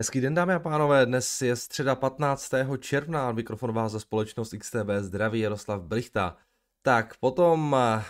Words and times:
Hezký 0.00 0.20
den 0.20 0.34
dámy 0.34 0.54
a 0.54 0.58
pánové, 0.58 1.06
dnes 1.06 1.42
je 1.42 1.56
středa 1.56 1.94
15. 1.94 2.52
června 2.78 3.32
mikrofon 3.32 3.72
vás 3.72 3.92
za 3.92 4.00
společnost 4.00 4.54
XTB 4.58 4.88
zdraví 5.00 5.40
Jaroslav 5.40 5.82
Brichta. 5.82 6.36
Tak, 6.82 7.16
potom 7.16 7.76
eh, 7.78 8.04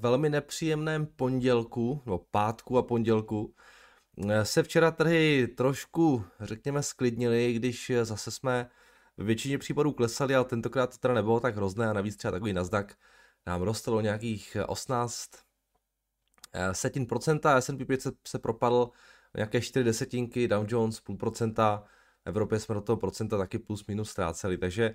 velmi 0.00 0.30
nepříjemném 0.30 1.06
pondělku, 1.06 2.02
no 2.06 2.18
pátku 2.18 2.78
a 2.78 2.82
pondělku, 2.82 3.54
eh, 4.28 4.44
se 4.44 4.62
včera 4.62 4.90
trhy 4.90 5.48
trošku, 5.56 6.24
řekněme, 6.40 6.82
sklidnili, 6.82 7.52
když 7.52 7.92
zase 8.02 8.30
jsme 8.30 8.70
v 9.16 9.24
většině 9.24 9.58
případů 9.58 9.92
klesali, 9.92 10.34
ale 10.34 10.44
tentokrát 10.44 10.90
to 10.90 10.98
teda 10.98 11.14
nebylo 11.14 11.40
tak 11.40 11.56
hrozné 11.56 11.88
a 11.88 11.92
navíc 11.92 12.16
třeba 12.16 12.32
takový 12.32 12.52
Nasdaq 12.52 12.94
nám 13.46 13.62
rostl 13.62 13.94
o 13.94 14.00
nějakých 14.00 14.56
18 14.66 15.30
eh, 16.52 16.74
setin 16.74 17.06
procenta, 17.06 17.60
S&P 17.60 17.84
500 17.84 18.14
se 18.28 18.38
propadl 18.38 18.90
nějaké 19.36 19.60
4 19.60 19.84
desetinky, 19.84 20.48
Dow 20.48 20.66
Jones 20.68 21.00
půl 21.00 21.16
procenta, 21.16 21.84
v 22.24 22.28
Evropě 22.28 22.60
jsme 22.60 22.74
do 22.74 22.80
toho 22.80 22.96
procenta 22.96 23.38
taky 23.38 23.58
plus 23.58 23.86
minus 23.86 24.10
ztráceli, 24.10 24.58
takže 24.58 24.94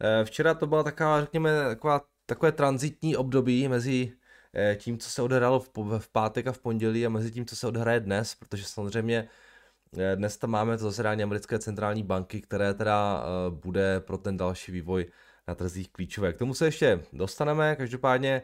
eh, 0.00 0.24
včera 0.24 0.54
to 0.54 0.66
byla 0.66 0.82
taková, 0.82 1.20
řekněme, 1.20 1.50
taková, 1.64 2.00
takové 2.26 2.52
transitní 2.52 3.16
období 3.16 3.68
mezi 3.68 4.12
eh, 4.54 4.76
tím, 4.76 4.98
co 4.98 5.10
se 5.10 5.22
odehrálo 5.22 5.60
v, 5.98 6.08
pátek 6.12 6.46
a 6.46 6.52
v 6.52 6.58
pondělí 6.58 7.06
a 7.06 7.08
mezi 7.08 7.30
tím, 7.30 7.46
co 7.46 7.56
se 7.56 7.66
odehraje 7.66 8.00
dnes, 8.00 8.34
protože 8.34 8.64
samozřejmě 8.64 9.28
eh, 9.98 10.16
dnes 10.16 10.36
tam 10.36 10.50
máme 10.50 10.78
to 10.78 10.84
zasedání 10.84 11.22
americké 11.22 11.58
centrální 11.58 12.02
banky, 12.02 12.40
které 12.40 12.74
teda 12.74 13.24
bude 13.50 14.00
pro 14.00 14.18
ten 14.18 14.36
další 14.36 14.72
vývoj 14.72 15.06
na 15.48 15.54
trzích 15.54 15.92
klíčové. 15.92 16.32
K 16.32 16.38
tomu 16.38 16.54
se 16.54 16.64
ještě 16.64 17.04
dostaneme, 17.12 17.76
každopádně, 17.76 18.42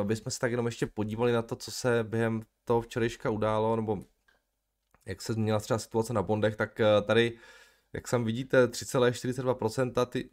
aby 0.00 0.16
jsme 0.16 0.30
se 0.30 0.38
tak 0.38 0.50
jenom 0.50 0.66
ještě 0.66 0.86
podívali 0.86 1.32
na 1.32 1.42
to, 1.42 1.56
co 1.56 1.70
se 1.70 2.04
během 2.04 2.42
toho 2.64 2.80
včerejška 2.80 3.30
událo, 3.30 3.76
nebo 3.76 3.98
jak 5.06 5.22
se 5.22 5.32
změnila 5.32 5.60
třeba 5.60 5.78
situace 5.78 6.12
na 6.12 6.22
bondech, 6.22 6.56
tak 6.56 6.80
eh, 6.80 7.02
tady, 7.02 7.38
jak 7.92 8.08
sam 8.08 8.24
vidíte, 8.24 8.66
3,42%, 8.66 10.06
ty 10.06 10.30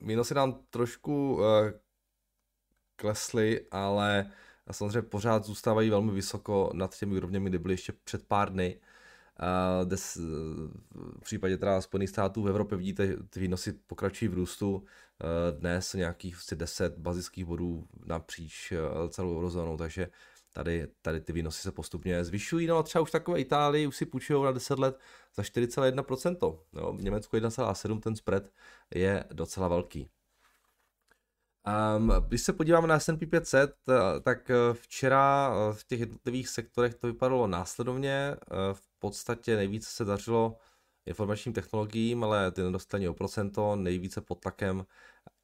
minusy 0.00 0.34
nám 0.34 0.60
trošku 0.70 1.34
uh, 1.34 1.42
klesly, 2.96 3.66
ale 3.70 4.30
samozřejmě 4.70 5.02
pořád 5.02 5.44
zůstávají 5.44 5.90
velmi 5.90 6.12
vysoko 6.12 6.70
nad 6.74 6.98
těmi 6.98 7.16
úrovněmi, 7.16 7.50
kde 7.50 7.58
byly 7.58 7.74
ještě 7.74 7.92
před 8.04 8.26
pár 8.26 8.52
dny. 8.52 8.80
Des, 9.84 10.16
uh, 10.16 10.24
v 10.94 11.20
případě 11.20 11.58
teda 11.58 11.80
Spojených 11.80 12.10
států 12.10 12.42
v 12.42 12.48
Evropě 12.48 12.78
vidíte, 12.78 13.16
ty 13.30 13.40
výnosy 13.40 13.72
pokračují 13.72 14.28
v 14.28 14.34
růstu. 14.34 14.84
Dnes 15.58 15.94
nějakých 15.94 16.36
10 16.54 16.98
bazických 16.98 17.44
bodů 17.44 17.88
napříč 18.04 18.72
celou 19.08 19.36
eurozónou, 19.36 19.76
takže 19.76 20.08
tady, 20.52 20.88
tady 21.02 21.20
ty 21.20 21.32
výnosy 21.32 21.62
se 21.62 21.72
postupně 21.72 22.24
zvyšují, 22.24 22.66
no 22.66 22.78
a 22.78 22.82
třeba 22.82 23.02
už 23.02 23.10
takové 23.10 23.40
Itálii 23.40 23.86
už 23.86 23.96
si 23.96 24.06
půjčují 24.06 24.44
na 24.44 24.52
10 24.52 24.78
let 24.78 24.98
za 25.36 25.42
4,1%, 25.42 26.58
no, 26.72 26.92
v 26.92 27.02
Německu 27.02 27.36
1,7, 27.36 28.00
ten 28.00 28.16
spread 28.16 28.42
je 28.94 29.24
docela 29.32 29.68
velký. 29.68 30.10
Um, 31.96 32.12
když 32.28 32.42
se 32.42 32.52
podíváme 32.52 32.86
na 32.86 33.00
S&P 33.00 33.26
500, 33.26 33.74
tak 34.22 34.50
eh, 34.50 34.54
včera 34.74 35.52
eh, 35.52 35.74
v 35.74 35.84
těch 35.84 36.00
jednotlivých 36.00 36.48
sektorech 36.48 36.94
to 36.94 37.06
vypadalo 37.06 37.46
následovně. 37.46 38.10
Eh, 38.32 38.36
v 38.72 38.82
podstatě 38.98 39.56
nejvíce 39.56 39.90
se 39.90 40.04
dařilo 40.04 40.58
informačním 41.06 41.54
technologiím, 41.54 42.24
ale 42.24 42.50
ty 42.52 42.62
nedostali 42.62 43.08
o 43.08 43.14
procento, 43.14 43.76
nejvíce 43.76 44.20
pod 44.20 44.40
tlakem 44.40 44.86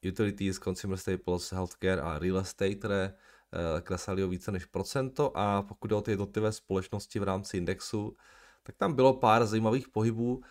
utilities, 0.09 0.59
consumer 0.59 0.99
staples, 0.99 1.53
healthcare 1.53 2.01
a 2.01 2.19
real 2.19 2.39
estate, 2.39 2.75
které 2.75 3.15
Eh, 3.15 3.34
klesaly 3.83 4.25
o 4.25 4.29
více 4.29 4.53
než 4.53 4.65
procento 4.65 5.37
a 5.37 5.63
pokud 5.63 5.87
jde 5.87 5.97
o 5.97 6.01
ty 6.01 6.11
jednotlivé 6.11 6.53
společnosti 6.53 7.19
v 7.19 7.23
rámci 7.23 7.57
indexu, 7.57 8.17
tak 8.63 8.77
tam 8.77 8.93
bylo 8.93 9.15
pár 9.15 9.47
zajímavých 9.47 9.89
pohybů, 9.89 10.43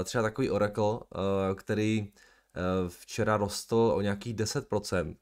eh, 0.00 0.04
třeba 0.04 0.22
takový 0.22 0.50
Oracle, 0.50 0.98
eh, 1.50 1.54
který 1.54 2.12
včera 2.88 3.36
rostl 3.36 3.76
o 3.76 4.00
nějakých 4.00 4.34
10%. 4.34 5.18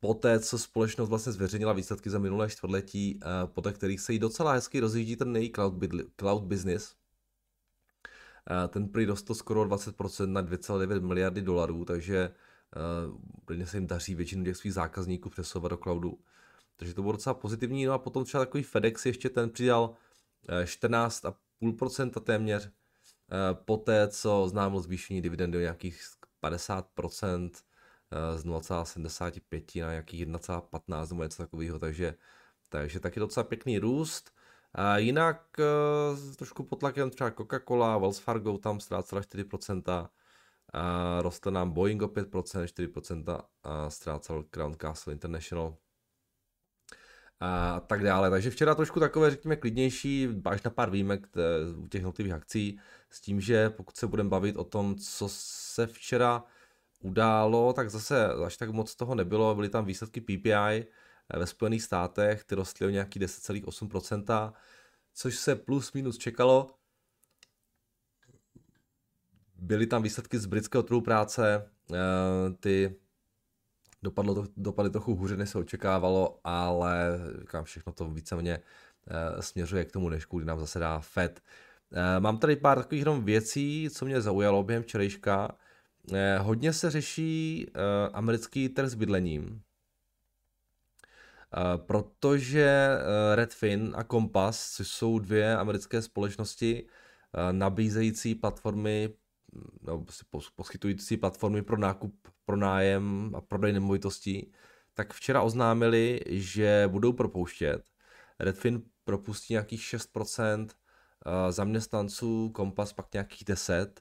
Poté, 0.00 0.40
co 0.40 0.58
společnost 0.58 1.08
vlastně 1.08 1.32
zveřejnila 1.32 1.72
výsledky 1.72 2.10
za 2.10 2.18
minulé 2.18 2.50
čtvrtletí, 2.50 3.20
podle 3.46 3.72
kterých 3.72 4.00
se 4.00 4.12
jí 4.12 4.18
docela 4.18 4.52
hezky 4.52 4.80
rozjíždí 4.80 5.16
ten 5.16 5.36
její 5.36 5.52
cloud, 5.52 5.74
cloud 6.16 6.44
business, 6.44 6.94
ten 8.68 8.88
prý 8.88 9.04
rostl 9.04 9.34
skoro 9.34 9.64
20% 9.64 10.32
na 10.32 10.42
2,9 10.42 11.00
miliardy 11.00 11.42
dolarů, 11.42 11.84
takže 11.84 12.34
Plně 13.44 13.66
se 13.66 13.76
jim 13.76 13.86
daří 13.86 14.14
většinu 14.14 14.44
těch 14.44 14.56
svých 14.56 14.74
zákazníků 14.74 15.30
přesouvat 15.30 15.70
do 15.70 15.76
cloudu. 15.76 16.18
Takže 16.76 16.94
to 16.94 17.02
bylo 17.02 17.12
docela 17.12 17.34
pozitivní. 17.34 17.84
No 17.84 17.92
a 17.92 17.98
potom 17.98 18.24
třeba 18.24 18.44
takový 18.44 18.64
FedEx 18.64 19.06
ještě 19.06 19.28
ten 19.28 19.50
přidal 19.50 19.94
14,5% 20.48 22.12
eh, 22.16 22.20
téměř. 22.20 22.66
Eh, 22.66 23.54
poté, 23.64 24.08
co 24.08 24.48
známil 24.48 24.80
zvýšení 24.80 25.22
dividendy 25.22 25.58
o 25.58 25.60
nějakých 25.60 26.02
50% 26.42 27.50
eh, 28.10 28.38
z 28.38 28.44
0,75 28.44 29.80
na 29.80 29.90
nějakých 29.90 30.26
1,15 30.26 31.10
nebo 31.10 31.22
něco 31.22 31.42
takového, 31.42 31.78
takže, 31.78 32.14
takže 32.68 33.00
taky 33.00 33.20
docela 33.20 33.44
pěkný 33.44 33.78
růst. 33.78 34.30
A 34.74 34.98
jinak 34.98 35.46
trošku 36.36 36.62
pod 36.62 36.76
tlakem 36.80 37.10
třeba 37.10 37.30
Coca-Cola, 37.30 38.00
Wells 38.00 38.18
Fargo 38.18 38.58
tam 38.58 38.80
ztrácela 38.80 39.20
4%, 39.20 40.08
a 40.74 41.22
rostl 41.22 41.50
nám 41.50 41.70
Boeing 41.70 42.02
o 42.02 42.08
5%, 42.08 42.64
4% 42.64 43.40
a 43.62 43.90
ztrácel 43.90 44.42
Crown 44.42 44.76
Castle 44.80 45.12
International 45.12 45.76
a 47.40 47.80
tak 47.80 48.02
dále. 48.02 48.30
Takže 48.30 48.50
včera 48.50 48.74
trošku 48.74 49.00
takové, 49.00 49.30
řekněme, 49.30 49.56
klidnější, 49.56 50.28
až 50.44 50.62
na 50.62 50.70
pár 50.70 50.90
výjimek 50.90 51.26
u 51.76 51.88
těch 51.88 51.98
jednotlivých 51.98 52.32
akcí, 52.32 52.80
s 53.10 53.20
tím, 53.20 53.40
že 53.40 53.70
pokud 53.70 53.96
se 53.96 54.06
budeme 54.06 54.28
bavit 54.28 54.56
o 54.56 54.64
tom, 54.64 54.96
co 54.96 55.28
se 55.28 55.86
včera 55.86 56.44
událo, 57.00 57.72
tak 57.72 57.90
zase 57.90 58.28
až 58.46 58.56
tak 58.56 58.70
moc 58.70 58.96
toho 58.96 59.14
nebylo. 59.14 59.54
Byly 59.54 59.68
tam 59.68 59.84
výsledky 59.84 60.20
PPI 60.20 60.86
ve 61.36 61.46
Spojených 61.46 61.82
státech, 61.82 62.44
ty 62.44 62.54
rostly 62.54 62.86
o 62.86 62.90
nějaký 62.90 63.20
10,8%, 63.20 64.52
což 65.14 65.38
se 65.38 65.56
plus 65.56 65.92
minus 65.92 66.18
čekalo. 66.18 66.74
Byly 69.64 69.86
tam 69.86 70.02
výsledky 70.02 70.38
z 70.38 70.46
britského 70.46 70.82
trhu 70.82 71.00
práce, 71.00 71.70
eh, 71.92 71.96
ty 72.60 72.94
dopadlo 74.02 74.34
to, 74.34 74.44
dopadly 74.56 74.90
trochu 74.90 75.14
hůře, 75.14 75.36
než 75.36 75.50
se 75.50 75.58
očekávalo, 75.58 76.40
ale 76.44 77.20
říkám, 77.40 77.64
všechno 77.64 77.92
to 77.92 78.10
víceméně 78.10 78.58
eh, 78.58 79.42
směřuje 79.42 79.84
k 79.84 79.92
tomu 79.92 80.08
dnešku, 80.08 80.38
kdy 80.38 80.46
nám 80.46 80.60
zase 80.60 80.78
dá 80.78 81.00
FED. 81.00 81.40
Eh, 81.92 82.20
mám 82.20 82.38
tady 82.38 82.56
pár 82.56 82.78
takových 82.78 83.00
jenom 83.00 83.24
věcí, 83.24 83.88
co 83.92 84.04
mě 84.04 84.20
zaujalo 84.20 84.62
během 84.62 84.82
včerejška. 84.82 85.56
Hodně 86.38 86.72
se 86.72 86.90
řeší 86.90 87.66
americký 88.12 88.68
trh 88.68 88.88
s 88.88 88.94
bydlením, 88.94 89.62
protože 91.76 92.88
Redfin 93.34 93.92
a 93.96 94.04
Compass, 94.04 94.76
což 94.76 94.88
jsou 94.88 95.18
dvě 95.18 95.56
americké 95.56 96.02
společnosti 96.02 96.86
nabízející 97.52 98.34
platformy 98.34 99.14
prostě 100.04 100.24
poskytující 100.56 101.16
platformy 101.16 101.62
pro 101.62 101.76
nákup, 101.76 102.28
pro 102.44 102.56
nájem 102.56 103.32
a 103.34 103.40
prodej 103.40 103.72
nemovitostí, 103.72 104.52
tak 104.94 105.12
včera 105.12 105.42
oznámili, 105.42 106.20
že 106.26 106.88
budou 106.92 107.12
propouštět. 107.12 107.82
Redfin 108.38 108.82
propustí 109.04 109.52
nějakých 109.54 109.80
6% 109.80 110.68
eh, 110.70 111.52
zaměstnanců, 111.52 112.50
Kompas 112.54 112.92
pak 112.92 113.12
nějakých 113.12 113.44
10 113.44 114.00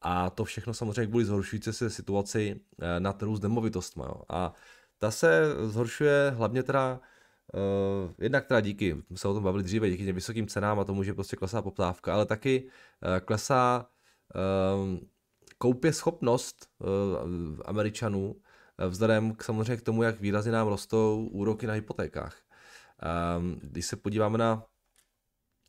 a 0.00 0.30
to 0.30 0.44
všechno 0.44 0.74
samozřejmě 0.74 1.06
kvůli 1.06 1.24
zhoršující 1.24 1.72
se 1.72 1.90
situaci 1.90 2.60
eh, 2.80 3.00
na 3.00 3.12
trhu 3.12 3.36
s 3.36 3.40
nemovitostmi. 3.40 4.04
A 4.28 4.52
ta 4.98 5.10
se 5.10 5.54
zhoršuje 5.66 6.32
hlavně 6.36 6.62
teda 6.62 7.00
Uh, 7.54 8.12
jednak 8.18 8.46
teda 8.46 8.60
díky, 8.60 8.96
jsme 9.06 9.16
se 9.16 9.28
o 9.28 9.34
tom 9.34 9.42
bavili 9.42 9.64
dříve, 9.64 9.90
díky 9.90 10.04
těm 10.04 10.14
vysokým 10.14 10.46
cenám 10.46 10.80
a 10.80 10.84
tomu, 10.84 11.02
že 11.02 11.14
prostě 11.14 11.36
klesá 11.36 11.62
poptávka, 11.62 12.14
ale 12.14 12.26
taky 12.26 12.64
uh, 12.64 13.18
klesá 13.18 13.86
koupě 15.58 15.92
schopnost 15.92 16.68
eh, 16.80 16.84
Američanů 17.64 18.36
eh, 18.78 18.88
vzhledem 18.88 19.34
k 19.34 19.44
samozřejmě 19.44 19.76
k 19.76 19.82
tomu, 19.82 20.02
jak 20.02 20.20
výrazně 20.20 20.52
nám 20.52 20.68
rostou 20.68 21.28
úroky 21.32 21.66
na 21.66 21.72
hypotékách. 21.72 22.36
Ehm, 23.02 23.60
když 23.62 23.86
se 23.86 23.96
podíváme 23.96 24.38
na, 24.38 24.66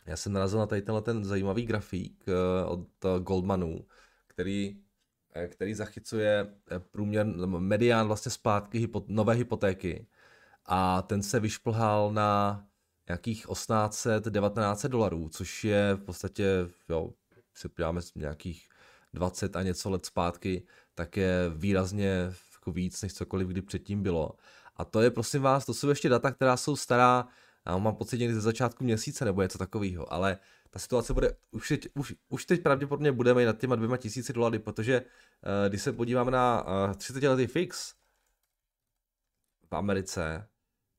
já 0.06 0.18
jsem 0.18 0.34
narazil 0.34 0.60
na 0.60 0.66
tady 0.66 0.82
tenhle 0.82 1.02
ten 1.02 1.26
zajímavý 1.26 1.66
grafík 1.66 2.26
eh, 2.28 2.66
od 2.66 2.88
Goldmanů, 3.20 3.86
který, 4.28 4.82
který 5.48 5.74
zachycuje 5.74 6.54
průměr, 6.92 7.26
medián 7.46 8.08
vlastně 8.08 8.32
zpátky 8.32 8.90
nové 9.08 9.34
hypotéky 9.34 10.08
a 10.66 11.02
ten 11.02 11.24
se 11.24 11.40
vyšplhal 11.40 12.14
na 12.14 12.64
nějakých 13.10 13.46
1800, 13.46 14.24
1900 14.24 14.92
dolarů, 14.92 15.30
což 15.30 15.64
je 15.64 15.96
v 15.96 16.04
podstatě 16.06 16.68
jo, 16.90 17.14
se 17.56 17.70
podíváme 17.70 18.02
nějakých 18.16 18.70
20 19.14 19.56
a 19.56 19.64
něco 19.64 19.90
let 19.90 20.06
zpátky, 20.06 20.68
tak 20.96 21.18
je 21.18 21.50
výrazně 21.56 22.32
jako 22.54 22.72
víc 22.72 23.02
než 23.02 23.14
cokoliv 23.14 23.48
kdy 23.48 23.62
předtím 23.62 24.04
bylo. 24.04 24.32
A 24.76 24.86
to 24.86 25.02
je, 25.02 25.12
prosím 25.12 25.42
vás, 25.42 25.66
to 25.66 25.74
jsou 25.74 25.90
ještě 25.90 26.10
data, 26.10 26.32
která 26.32 26.58
jsou 26.58 26.76
stará 26.76 27.28
A 27.66 27.78
mám 27.78 27.96
pocit 27.96 28.18
někdy 28.18 28.34
ze 28.36 28.42
začátku 28.42 28.84
měsíce 28.84 29.26
nebo 29.26 29.42
něco 29.42 29.58
takového, 29.58 30.14
ale 30.14 30.38
ta 30.70 30.80
situace 30.80 31.14
bude, 31.14 31.38
už 31.52 31.68
teď, 31.68 31.88
už, 31.96 32.14
už 32.30 32.46
teď 32.46 32.64
pravděpodobně 32.64 33.12
budeme 33.12 33.44
i 33.44 33.46
nad 33.46 33.58
těma 33.58 33.76
dvěma 33.76 33.98
tisíci 33.98 34.34
dolarů, 34.34 34.60
protože 34.60 35.02
uh, 35.02 35.70
když 35.70 35.82
se 35.82 35.94
podíváme 35.94 36.32
na 36.32 36.64
uh, 36.64 36.94
30 36.94 37.24
letý 37.24 37.48
fix 37.48 37.94
v 39.70 39.76
Americe, 39.76 40.48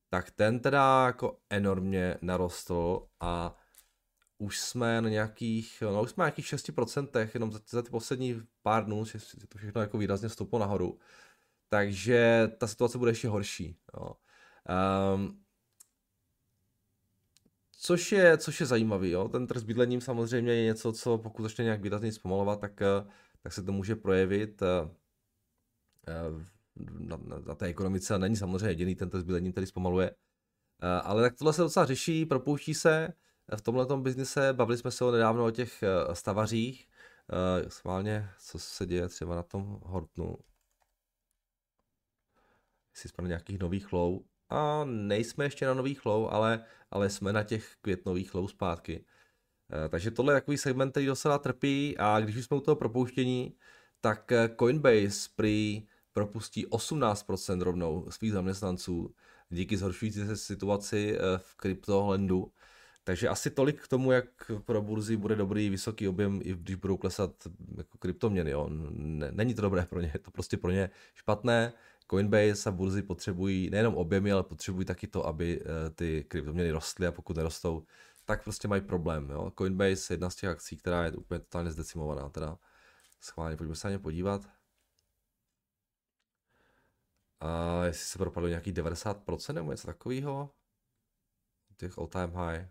tak 0.09 0.31
ten 0.31 0.59
teda 0.59 1.05
jako 1.05 1.39
enormně 1.49 2.17
narostl 2.21 3.07
a 3.19 3.55
už 4.37 4.59
jsme 4.59 5.01
na 5.01 5.09
nějakých, 5.09 5.81
no 5.81 6.03
už 6.03 6.11
jsme 6.11 6.21
na 6.21 6.25
nějakých 6.25 6.45
6%, 6.45 7.29
jenom 7.33 7.51
za, 7.51 7.59
za 7.69 7.81
ty 7.81 7.89
poslední 7.89 8.41
pár 8.61 8.85
dnů, 8.85 9.05
že 9.05 9.19
to 9.47 9.57
všechno 9.57 9.81
jako 9.81 9.97
výrazně 9.97 10.29
stouplo 10.29 10.59
nahoru. 10.59 10.99
Takže 11.69 12.51
ta 12.57 12.67
situace 12.67 12.97
bude 12.97 13.11
ještě 13.11 13.27
horší. 13.27 13.77
Jo. 13.93 14.13
Um, 15.15 15.43
což 17.71 18.11
je, 18.11 18.37
což 18.37 18.59
je 18.59 18.65
zajímavý, 18.65 19.09
jo. 19.11 19.27
Ten 19.27 19.47
trh 19.47 19.61
s 19.61 19.63
bydlením 19.63 20.01
samozřejmě 20.01 20.53
je 20.53 20.63
něco, 20.63 20.93
co 20.93 21.17
pokud 21.17 21.43
začne 21.43 21.63
nějak 21.63 21.81
výrazně 21.81 22.11
zpomalovat, 22.11 22.59
tak, 22.59 22.81
tak 23.41 23.53
se 23.53 23.63
to 23.63 23.71
může 23.71 23.95
projevit 23.95 24.61
eh, 24.61 24.89
na, 26.99 27.17
na, 27.17 27.39
na 27.39 27.55
té 27.55 27.65
ekonomice 27.65 28.15
a 28.15 28.17
není 28.17 28.35
samozřejmě 28.35 28.67
jediný 28.67 28.95
ten 28.95 29.09
trh 29.09 29.21
s 29.21 29.23
bydlením, 29.23 29.51
který 29.51 29.67
zpomaluje. 29.67 30.11
Eh, 30.81 31.01
ale 31.03 31.21
tak 31.21 31.37
tohle 31.37 31.53
se 31.53 31.61
docela 31.61 31.85
řeší, 31.85 32.25
propouští 32.25 32.73
se 32.73 33.13
v 33.55 33.61
tomhle 33.61 33.85
biznise, 33.97 34.53
bavili 34.53 34.77
jsme 34.77 34.91
se 34.91 35.05
o 35.05 35.11
nedávno 35.11 35.45
o 35.45 35.51
těch 35.51 35.83
eh, 35.83 36.15
stavařích, 36.15 36.87
schválně, 37.67 38.29
co 38.39 38.59
se 38.59 38.85
děje 38.85 39.07
třeba 39.07 39.35
na 39.35 39.43
tom 39.43 39.79
Hortnu, 39.83 40.37
jestli 42.95 43.09
jsme 43.09 43.21
na 43.21 43.27
nějakých 43.27 43.59
nových 43.59 43.93
low, 43.93 44.19
a 44.49 44.83
nejsme 44.85 45.45
ještě 45.45 45.65
na 45.65 45.73
nových 45.73 46.05
low, 46.05 46.27
ale, 46.29 46.65
ale 46.91 47.09
jsme 47.09 47.33
na 47.33 47.43
těch 47.43 47.75
květnových 47.81 48.33
low 48.33 48.47
zpátky. 48.47 49.05
Eh, 49.85 49.89
takže 49.89 50.11
tohle 50.11 50.33
je 50.33 50.39
takový 50.41 50.57
segment, 50.57 50.91
který 50.91 51.05
docela 51.05 51.37
trpí 51.37 51.97
a 51.97 52.19
když 52.19 52.45
jsme 52.45 52.57
u 52.57 52.59
toho 52.59 52.75
propouštění, 52.75 53.55
tak 54.01 54.31
eh, 54.31 54.49
Coinbase 54.59 55.29
prý 55.35 55.87
propustí 56.13 56.67
18% 56.67 57.61
rovnou 57.61 58.05
svých 58.09 58.31
zaměstnanců 58.31 59.15
díky 59.49 59.77
zhoršující 59.77 60.25
se 60.25 60.37
situaci 60.37 61.17
eh, 61.17 61.37
v 61.37 61.55
kryptolendu. 61.55 62.51
Takže 63.07 63.29
asi 63.29 63.49
tolik 63.49 63.81
k 63.81 63.87
tomu, 63.87 64.11
jak 64.11 64.25
pro 64.65 64.81
burzy 64.81 65.17
bude 65.17 65.35
dobrý 65.35 65.69
vysoký 65.69 66.07
objem, 66.07 66.39
i 66.43 66.53
když 66.53 66.75
budou 66.75 66.97
klesat 66.97 67.31
jako 67.77 67.97
kryptoměny. 67.97 68.51
Jo. 68.51 68.69
Není 69.31 69.53
to 69.53 69.61
dobré 69.61 69.85
pro 69.85 70.01
ně, 70.01 70.11
je 70.13 70.19
to 70.19 70.31
prostě 70.31 70.57
pro 70.57 70.71
ně 70.71 70.89
špatné. 71.13 71.73
Coinbase 72.11 72.69
a 72.69 72.71
burzy 72.71 73.01
potřebují 73.01 73.69
nejenom 73.69 73.95
objemy, 73.95 74.31
ale 74.31 74.43
potřebují 74.43 74.85
taky 74.85 75.07
to, 75.07 75.27
aby 75.27 75.61
eh, 75.61 75.89
ty 75.89 76.23
kryptoměny 76.27 76.71
rostly 76.71 77.07
a 77.07 77.11
pokud 77.11 77.37
nerostou, 77.37 77.85
tak 78.25 78.43
prostě 78.43 78.67
mají 78.67 78.81
problém. 78.81 79.29
Jo? 79.29 79.51
Coinbase 79.57 80.13
je 80.13 80.15
jedna 80.15 80.29
z 80.29 80.35
těch 80.35 80.49
akcí, 80.49 80.77
která 80.77 81.05
je 81.05 81.11
úplně 81.11 81.39
totálně 81.39 81.71
zdecimovaná. 81.71 82.29
Teda 82.29 82.57
schválně, 83.21 83.57
pojďme 83.57 83.75
se 83.75 83.87
na 83.87 83.91
ně 83.91 83.99
podívat. 83.99 84.49
A 87.39 87.83
jestli 87.85 88.05
se 88.05 88.17
propadlo 88.17 88.49
nějaký 88.49 88.73
90% 88.73 89.53
nebo 89.53 89.71
něco 89.71 89.87
takového, 89.87 90.49
těch 91.77 91.97
all 91.97 92.07
time 92.07 92.31
high, 92.31 92.67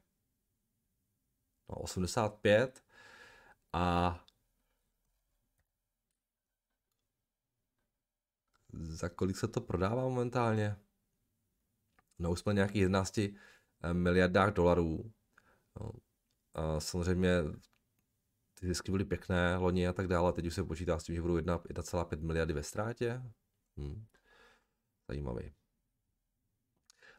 no 1.68 1.76
85 1.76 2.84
a 3.72 4.26
za 8.72 9.08
kolik 9.08 9.36
se 9.36 9.48
to 9.48 9.60
prodává 9.60 10.02
momentálně? 10.02 10.76
No 12.18 12.30
už 12.30 12.40
jsme 12.40 12.54
nějakých 12.54 12.82
11 12.82 13.18
eh, 13.18 13.34
miliardách 13.92 14.52
dolarů. 14.52 15.12
No, 15.80 15.92
a 16.54 16.80
samozřejmě 16.80 17.42
ty 18.60 18.66
zisky 18.66 18.90
byly 18.90 19.04
pěkné 19.04 19.56
loni 19.56 19.88
a 19.88 19.92
tak 19.92 20.08
dále, 20.08 20.32
teď 20.32 20.46
už 20.46 20.54
se 20.54 20.64
počítá 20.64 20.98
s 20.98 21.04
tím, 21.04 21.14
že 21.14 21.22
budou 21.22 21.36
1,5 21.36 22.20
miliardy 22.20 22.54
ve 22.54 22.62
ztrátě. 22.62 23.22
Hm. 23.76 24.06
Zajímavý. 25.08 25.54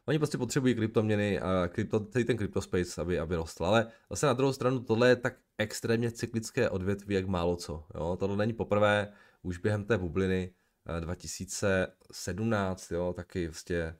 Oni 0.08 0.18
prostě 0.18 0.38
potřebují 0.38 0.74
kryptoměny 0.74 1.40
a 1.40 1.68
krypto, 1.68 2.00
celý 2.00 2.24
ten 2.24 2.36
cryptospace, 2.36 3.00
aby, 3.00 3.18
aby 3.18 3.36
rostl. 3.36 3.64
Ale 3.64 3.86
zase 4.10 4.26
na 4.26 4.32
druhou 4.32 4.52
stranu 4.52 4.80
tohle 4.80 5.08
je 5.08 5.16
tak 5.16 5.34
extrémně 5.58 6.10
cyklické 6.10 6.70
odvětví, 6.70 7.14
jak 7.14 7.26
málo 7.26 7.56
co. 7.56 7.86
Jo? 7.94 8.16
Tohle 8.20 8.36
není 8.36 8.52
poprvé, 8.52 9.12
už 9.42 9.58
během 9.58 9.84
té 9.84 9.98
bubliny 9.98 10.54
2017, 11.00 12.90
jo, 12.90 13.12
taky 13.12 13.48
prostě 13.48 13.96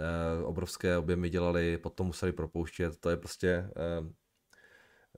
eh, 0.00 0.44
obrovské 0.44 0.98
objemy 0.98 1.30
dělali, 1.30 1.78
potom 1.78 2.06
museli 2.06 2.32
propouštět, 2.32 3.00
to 3.00 3.10
je 3.10 3.16
prostě 3.16 3.48
eh, 3.48 3.72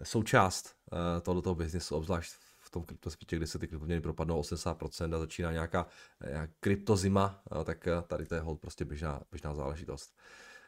součást 0.03 0.75
eh, 0.93 1.21
tohoto 1.21 1.55
biznesu, 1.55 1.97
obzvlášť 1.97 2.48
v 2.69 2.71
tom 2.71 2.85
kryptosvětě, 2.85 3.37
kdy 3.37 3.47
se 3.47 3.59
ty 3.59 3.69
kryptoměny 3.69 4.01
propadnou 4.01 4.41
80% 4.41 5.15
a 5.15 5.19
začíná 5.19 5.53
nějaká, 5.53 5.87
nějaká 6.25 6.53
kryptozima, 6.61 7.43
tak 7.65 7.89
tady 8.07 8.27
to 8.27 8.35
je 8.35 8.41
hold 8.41 8.61
prostě 8.61 8.85
běžná, 8.85 9.23
běžná 9.31 9.55
záležitost. 9.55 10.17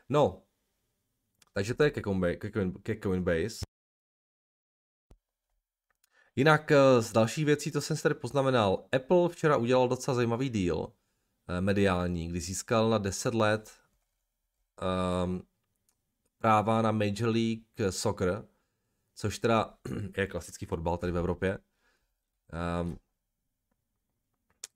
No, 0.09 0.43
takže 1.53 1.75
to 1.75 1.85
je 1.85 1.91
ke 1.91 2.01
Coinbase. 2.03 2.37
Ke 2.83 2.97
Coinbase. 2.97 3.59
Jinak 6.37 6.71
eh, 6.71 7.03
z 7.03 7.13
dalších 7.13 7.45
věcí, 7.45 7.71
to 7.71 7.81
jsem 7.81 7.97
si 7.97 8.03
tady 8.03 8.15
poznamenal, 8.15 8.85
Apple 8.93 9.29
včera 9.29 9.57
udělal 9.57 9.89
docela 9.89 10.15
zajímavý 10.15 10.51
deal 10.51 10.93
eh, 11.49 11.61
mediální, 11.61 12.29
kdy 12.29 12.41
získal 12.41 12.91
na 12.91 12.99
10 12.99 13.35
let 13.35 13.71
um, 15.25 15.43
práva 16.39 16.83
na 16.83 16.93
Major 16.93 17.29
League 17.29 17.91
Soccer, 17.91 18.49
což 19.15 19.39
teda 19.39 19.75
je 20.17 20.27
klasický 20.27 20.67
fotbal 20.67 20.99
tady 20.99 21.13
v 21.13 21.17
Evropě. 21.17 21.59
Um, 22.83 22.97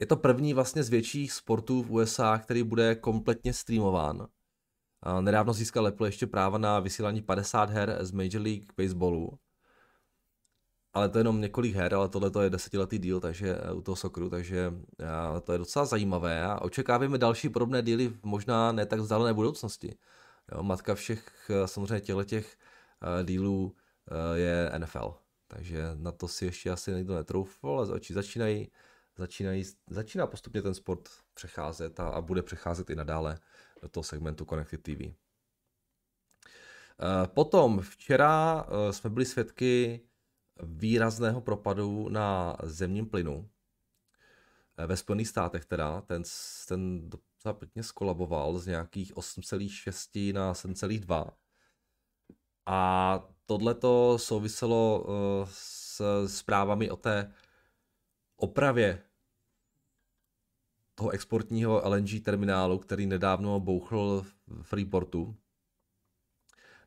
je 0.00 0.06
to 0.06 0.16
první 0.16 0.54
vlastně 0.54 0.82
z 0.82 0.88
větších 0.88 1.32
sportů 1.32 1.82
v 1.82 1.90
USA, 1.90 2.38
který 2.38 2.62
bude 2.62 2.94
kompletně 2.94 3.52
streamován. 3.52 4.20
Uh, 4.20 5.20
nedávno 5.20 5.52
získal 5.52 5.86
Apple 5.86 6.08
ještě 6.08 6.26
práva 6.26 6.58
na 6.58 6.80
vysílání 6.80 7.22
50 7.22 7.70
her 7.70 7.98
z 8.00 8.10
Major 8.10 8.42
League 8.42 8.72
Baseballu 8.76 9.38
ale 10.94 11.08
to 11.08 11.18
je 11.18 11.20
jenom 11.20 11.40
několik 11.40 11.74
her, 11.74 11.94
ale 11.94 12.08
tohle 12.08 12.30
to 12.30 12.42
je 12.42 12.50
desetiletý 12.50 12.98
díl, 12.98 13.20
takže 13.20 13.58
eh, 13.58 13.72
u 13.72 13.80
toho 13.80 13.96
Sokru, 13.96 14.30
takže 14.30 14.72
já, 14.98 15.40
to 15.40 15.52
je 15.52 15.58
docela 15.58 15.84
zajímavé 15.84 16.42
a 16.44 16.62
očekáváme 16.62 17.18
další 17.18 17.48
podobné 17.48 17.82
díly 17.82 18.12
možná 18.22 18.72
ne 18.72 18.86
tak 18.86 19.00
vzdálené 19.00 19.34
budoucnosti. 19.34 19.96
Jo, 20.52 20.62
matka 20.62 20.94
všech 20.94 21.50
eh, 21.50 21.68
samozřejmě 21.68 22.00
těchto 22.00 22.24
těch 22.24 22.56
dílů 23.24 23.74
je 24.34 24.72
NFL, 24.78 25.14
takže 25.54 25.90
na 25.94 26.12
to 26.12 26.28
si 26.28 26.44
ještě 26.44 26.70
asi 26.70 26.92
někdo 26.92 27.14
netroufl, 27.14 27.68
ale 27.68 27.86
začínají, 28.10 28.70
začínají, 29.16 29.64
začíná 29.90 30.26
postupně 30.26 30.62
ten 30.62 30.74
sport 30.74 31.08
přecházet 31.34 32.00
a, 32.00 32.08
a 32.08 32.20
bude 32.20 32.42
přecházet 32.42 32.90
i 32.90 32.94
nadále 32.94 33.38
do 33.82 33.88
toho 33.88 34.04
segmentu 34.04 34.44
Connected 34.44 34.82
TV. 34.82 35.14
Potom 37.26 37.80
včera 37.80 38.66
jsme 38.90 39.10
byli 39.10 39.26
svědky 39.26 40.00
výrazného 40.62 41.40
propadu 41.40 42.08
na 42.08 42.56
zemním 42.62 43.06
plynu. 43.06 43.50
Eh, 44.76 44.86
ve 44.86 44.96
Spojených 44.96 45.28
státech 45.28 45.64
teda, 45.64 46.00
ten, 46.00 46.22
ten 46.68 47.10
docela 47.10 47.54
pěkně 47.58 47.82
skolaboval 47.82 48.58
z 48.58 48.66
nějakých 48.66 49.14
8,6 49.14 50.32
na 50.32 50.52
7,2. 50.52 51.30
A 52.66 53.28
tohle 53.46 53.74
to 53.74 54.18
souviselo 54.18 55.00
uh, 55.00 55.48
s 55.50 56.26
zprávami 56.26 56.90
o 56.90 56.96
té 56.96 57.32
opravě 58.36 59.02
toho 60.94 61.10
exportního 61.10 61.82
LNG 61.84 62.24
terminálu, 62.24 62.78
který 62.78 63.06
nedávno 63.06 63.60
bouchl 63.60 64.24
v 64.46 64.62
Freeportu. 64.62 65.36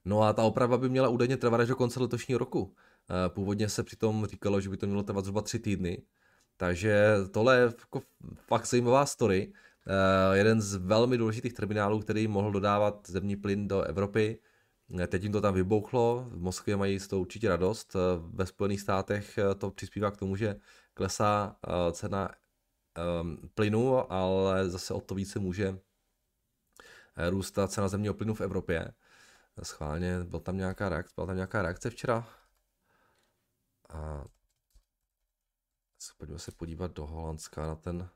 No 0.05 0.21
a 0.21 0.33
ta 0.33 0.43
oprava 0.43 0.77
by 0.77 0.89
měla 0.89 1.09
údajně 1.09 1.37
trvat 1.37 1.61
až 1.61 1.67
do 1.67 1.75
konce 1.75 1.99
letošního 1.99 2.37
roku. 2.37 2.75
Eh, 3.09 3.29
původně 3.29 3.69
se 3.69 3.83
přitom 3.83 4.25
říkalo, 4.25 4.61
že 4.61 4.69
by 4.69 4.77
to 4.77 4.87
mělo 4.87 5.03
trvat 5.03 5.25
zhruba 5.25 5.41
tři 5.41 5.59
týdny. 5.59 6.03
Takže 6.57 7.15
tohle 7.31 7.57
je 7.57 7.61
jako 7.61 8.01
fakt 8.35 8.67
zajímavá 8.67 9.05
story. 9.05 9.53
Eh, 9.87 10.37
jeden 10.37 10.61
z 10.61 10.75
velmi 10.75 11.17
důležitých 11.17 11.53
terminálů, 11.53 11.99
který 11.99 12.27
mohl 12.27 12.51
dodávat 12.51 13.07
zemní 13.09 13.35
plyn 13.35 13.67
do 13.67 13.81
Evropy. 13.81 14.39
Eh, 15.00 15.08
teď 15.08 15.24
jim 15.24 15.32
to 15.32 15.41
tam 15.41 15.53
vybouchlo, 15.53 16.27
v 16.29 16.41
Moskvě 16.41 16.77
mají 16.77 17.00
z 17.00 17.08
toho 17.08 17.22
určitě 17.22 17.50
radost. 17.50 17.96
Ve 18.20 18.46
Spojených 18.46 18.82
státech 18.82 19.39
to 19.58 19.72
přispívá 19.72 20.12
k 20.12 20.17
tomu, 20.17 20.36
že 20.36 20.56
klesá 20.94 21.56
cena 21.91 22.29
ehm, 22.96 23.38
plynu, 23.56 24.12
ale 24.12 24.70
zase 24.70 24.94
o 24.94 25.01
to 25.01 25.15
více 25.15 25.39
může 25.39 25.79
růst 27.29 27.51
ta 27.51 27.67
cena 27.67 27.88
zemního 27.88 28.13
plynu 28.13 28.34
v 28.34 28.41
Evropě. 28.41 28.94
Schválně, 29.63 30.24
byla 30.24 30.39
tam 30.39 30.58
nějaká 30.58 30.89
reakce, 30.89 31.13
byla 31.15 31.27
tam 31.27 31.36
nějaká 31.36 31.62
reakce 31.62 31.89
včera 31.89 32.27
a 33.89 34.25
pojďme 36.17 36.39
se 36.39 36.51
podívat 36.51 36.91
do 36.91 37.06
Holandska 37.06 37.67
na 37.67 37.75
ten. 37.75 38.10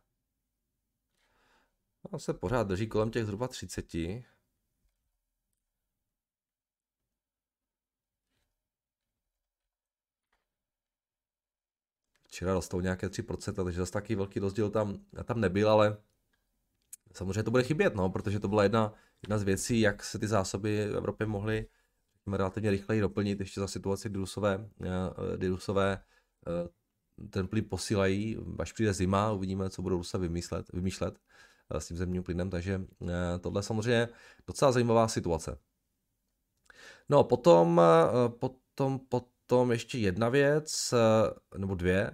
On 2.02 2.20
se 2.20 2.34
pořád 2.34 2.68
drží 2.68 2.88
kolem 2.88 3.12
těch 3.12 3.26
zhruba 3.26 3.48
30. 3.48 3.94
včera 12.32 12.54
rostou 12.54 12.82
nějaké 12.82 13.08
3%, 13.08 13.66
takže 13.66 13.80
zase 13.80 13.92
taky 13.92 14.16
velký 14.16 14.40
rozdíl 14.40 14.70
tam, 14.70 15.00
tam 15.24 15.42
nebyl, 15.42 15.70
ale 15.70 15.98
samozřejmě 17.14 17.44
to 17.44 17.52
bude 17.52 17.64
chybět, 17.64 17.96
no, 17.96 18.10
protože 18.10 18.40
to 18.40 18.48
byla 18.48 18.64
jedna, 18.64 18.94
jedna 19.22 19.38
z 19.38 19.44
věcí, 19.44 19.80
jak 19.80 20.04
se 20.04 20.20
ty 20.20 20.28
zásoby 20.28 20.88
v 20.88 20.96
Evropě 20.96 21.28
mohly 21.28 21.68
relativně 22.32 22.72
rychleji 22.72 23.02
doplnit 23.02 23.40
ještě 23.40 23.60
za 23.60 23.68
situaci, 23.68 24.10
kdy 24.10 24.20
Rusové, 24.20 24.70
kdy 25.36 25.48
Rusové 25.48 26.04
ten 27.30 27.48
plyn 27.48 27.66
posílají, 27.70 28.38
až 28.60 28.72
přijde 28.72 28.94
zima, 28.94 29.32
uvidíme, 29.32 29.70
co 29.70 29.82
budou 29.82 29.98
Rusové 29.98 30.22
vymyslet, 30.22 30.74
vymýšlet 30.74 31.20
s 31.70 31.88
tím 31.88 31.98
zemním 31.98 32.24
plynem, 32.24 32.50
takže 32.50 32.82
tohle 33.42 33.64
samozřejmě 33.64 34.10
docela 34.48 34.72
zajímavá 34.72 35.08
situace. 35.08 35.58
No, 37.10 37.24
potom, 37.24 37.82
potom, 38.28 39.00
potom 39.00 39.31
ještě 39.72 39.98
jedna 39.98 40.30
věc, 40.30 40.94
nebo 41.58 41.76
dvě. 41.76 42.12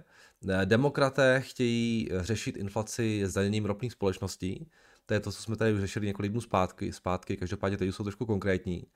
Demokraté 0.64 1.40
chtějí 1.40 2.08
řešit 2.20 2.56
inflaci 2.56 3.22
zdaněním 3.26 3.64
ropných 3.64 3.92
společností. 3.92 4.70
To 5.06 5.14
je 5.14 5.20
to, 5.20 5.32
co 5.32 5.42
jsme 5.42 5.56
tady 5.56 5.72
už 5.72 5.80
řešili 5.80 6.06
několik 6.06 6.32
dnů 6.32 6.40
zpátky, 6.40 6.92
zpátky 6.92 7.36
každopádně 7.36 7.78
tady 7.78 7.92
jsou 7.92 8.04
trošku 8.04 8.26
konkrétní. 8.26 8.86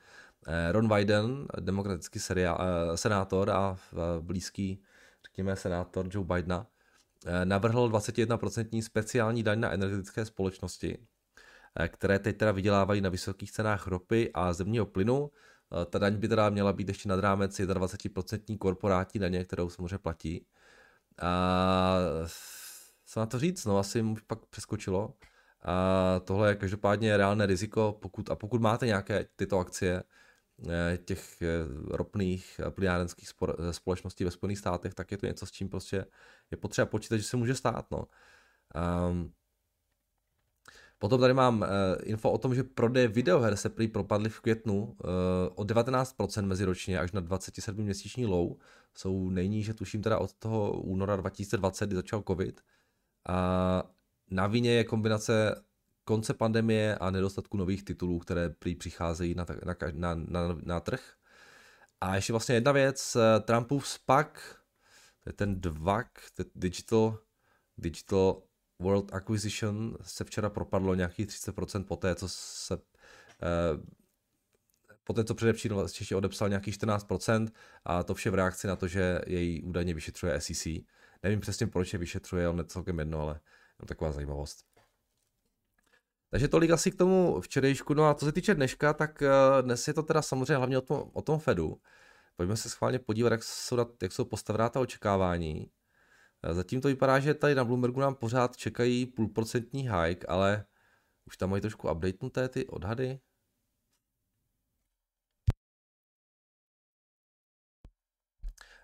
Ron 0.70 0.88
Biden, 0.88 1.46
demokratický 1.60 2.18
seriál, 2.18 2.58
senátor 2.94 3.50
a 3.50 3.76
blízký, 4.20 4.82
řekněme, 5.26 5.56
senátor 5.56 6.08
Joe 6.10 6.26
Bidena, 6.26 6.66
navrhl 7.44 7.90
21% 7.90 8.82
speciální 8.82 9.42
daň 9.42 9.60
na 9.60 9.70
energetické 9.70 10.24
společnosti, 10.24 10.98
které 11.88 12.18
teď 12.18 12.36
teda 12.36 12.52
vydělávají 12.52 13.00
na 13.00 13.08
vysokých 13.08 13.52
cenách 13.52 13.86
ropy 13.86 14.30
a 14.34 14.52
zemního 14.52 14.86
plynu. 14.86 15.30
Ta 15.90 15.98
daň 15.98 16.16
by 16.16 16.28
teda 16.28 16.50
měla 16.50 16.72
být 16.72 16.88
ještě 16.88 17.08
nad 17.08 17.20
rámec 17.20 17.60
21% 17.60 18.58
korporátní 18.58 19.20
daně, 19.20 19.44
kterou 19.44 19.70
samozřejmě 19.70 19.98
platí. 19.98 20.46
A 21.22 21.98
co 23.06 23.20
na 23.20 23.26
to 23.26 23.38
říct, 23.38 23.64
no 23.64 23.78
asi 23.78 24.02
mu 24.02 24.16
pak 24.26 24.46
přeskočilo. 24.46 25.14
A 25.64 26.20
tohle 26.24 26.48
je 26.48 26.54
každopádně 26.54 27.16
reálné 27.16 27.46
riziko, 27.46 27.98
pokud, 28.02 28.30
a 28.30 28.34
pokud 28.34 28.60
máte 28.60 28.86
nějaké 28.86 29.26
tyto 29.36 29.58
akcie 29.58 30.02
eh, 30.68 30.98
těch 30.98 31.42
eh, 31.42 31.46
ropných 31.90 32.60
plynárenských 32.70 33.28
společností 33.70 34.24
ve 34.24 34.30
Spojených 34.30 34.58
státech, 34.58 34.94
tak 34.94 35.10
je 35.10 35.18
to 35.18 35.26
něco, 35.26 35.46
s 35.46 35.50
čím 35.50 35.68
prostě 35.68 36.06
je 36.50 36.56
potřeba 36.56 36.86
počítat, 36.86 37.16
že 37.16 37.22
se 37.22 37.36
může 37.36 37.54
stát. 37.54 37.90
No. 37.90 38.04
Um, 39.10 39.32
Potom 41.02 41.20
tady 41.20 41.34
mám 41.34 41.60
uh, 41.60 41.66
info 42.02 42.30
o 42.30 42.38
tom, 42.38 42.54
že 42.54 42.62
prodej 42.62 43.08
videoher 43.08 43.56
se 43.56 43.68
prý 43.68 43.88
propadly 43.88 44.30
v 44.30 44.40
květnu 44.40 44.82
uh, 44.82 44.94
o 45.54 45.64
19% 45.64 46.46
meziročně 46.46 46.98
až 46.98 47.12
na 47.12 47.20
27 47.20 47.84
měsíční 47.84 48.26
low. 48.26 48.56
Jsou 48.94 49.30
nejníže, 49.30 49.74
tuším 49.74 50.02
teda 50.02 50.18
od 50.18 50.32
toho 50.32 50.72
února 50.80 51.16
2020, 51.16 51.86
kdy 51.86 51.96
začal 51.96 52.22
covid. 52.26 52.60
A 53.28 53.82
na 54.30 54.46
vině 54.46 54.72
je 54.72 54.84
kombinace 54.84 55.62
konce 56.04 56.34
pandemie 56.34 56.98
a 56.98 57.10
nedostatku 57.10 57.56
nových 57.56 57.84
titulů, 57.84 58.18
které 58.18 58.48
prý 58.48 58.74
přicházejí 58.74 59.34
na, 59.34 59.46
na, 59.64 59.74
na, 59.92 60.14
na, 60.14 60.58
na 60.62 60.80
trh. 60.80 61.14
A 62.00 62.14
ještě 62.14 62.32
vlastně 62.32 62.54
jedna 62.54 62.72
věc, 62.72 63.16
eh, 63.16 63.40
Trumpův 63.40 63.88
SPAC, 63.88 64.26
to 65.24 65.28
je 65.28 65.32
ten 65.32 65.60
DVAC, 65.60 66.06
Digital, 66.54 67.18
Digital 67.78 68.42
World 68.82 69.14
Acquisition 69.14 69.96
se 70.02 70.24
včera 70.24 70.50
propadlo 70.50 70.94
nějakých 70.94 71.26
30% 71.26 71.84
poté, 71.84 72.14
co 72.14 72.28
se 72.28 72.74
eh, 73.42 74.02
poté, 75.04 75.24
co 75.24 75.34
především 75.34 75.72
ještě 75.98 76.16
odepsal 76.16 76.48
nějakých 76.48 76.74
14% 76.74 77.48
a 77.84 78.02
to 78.02 78.14
vše 78.14 78.30
v 78.30 78.34
reakci 78.34 78.66
na 78.66 78.76
to, 78.76 78.88
že 78.88 79.20
její 79.26 79.62
údajně 79.62 79.94
vyšetřuje 79.94 80.40
SEC. 80.40 80.66
Nevím 81.22 81.40
přesně, 81.40 81.66
proč 81.66 81.92
je 81.92 81.98
vyšetřuje, 81.98 82.48
on 82.48 82.58
je 82.58 82.64
celkem 82.64 82.98
jedno, 82.98 83.20
ale 83.20 83.40
je 83.80 83.86
taková 83.86 84.12
zajímavost. 84.12 84.64
Takže 86.30 86.48
tolik 86.48 86.70
asi 86.70 86.90
k 86.90 86.94
tomu 86.94 87.40
včerejšku. 87.40 87.94
No 87.94 88.04
a 88.04 88.14
co 88.14 88.26
se 88.26 88.32
týče 88.32 88.54
dneška, 88.54 88.92
tak 88.92 89.22
eh, 89.22 89.62
dnes 89.62 89.88
je 89.88 89.94
to 89.94 90.02
teda 90.02 90.22
samozřejmě 90.22 90.56
hlavně 90.56 90.78
o 90.78 90.80
tom, 90.80 91.10
o 91.12 91.22
tom 91.22 91.38
Fedu. 91.38 91.80
Pojďme 92.36 92.56
se 92.56 92.70
schválně 92.70 92.98
podívat, 92.98 93.32
jak 93.32 93.42
jsou, 93.44 93.78
jak 94.02 94.12
jsou 94.12 94.24
postavená 94.24 94.68
ta 94.68 94.80
očekávání. 94.80 95.70
Zatím 96.50 96.80
to 96.80 96.88
vypadá, 96.88 97.20
že 97.20 97.34
tady 97.34 97.54
na 97.54 97.64
Bloombergu 97.64 98.00
nám 98.00 98.14
pořád 98.14 98.56
čekají 98.56 99.06
půlprocentní 99.06 99.90
hike, 99.90 100.26
ale 100.26 100.64
už 101.26 101.36
tam 101.36 101.50
mají 101.50 101.60
trošku 101.60 101.90
updatenuté 101.90 102.48
ty 102.48 102.66
odhady. 102.66 103.20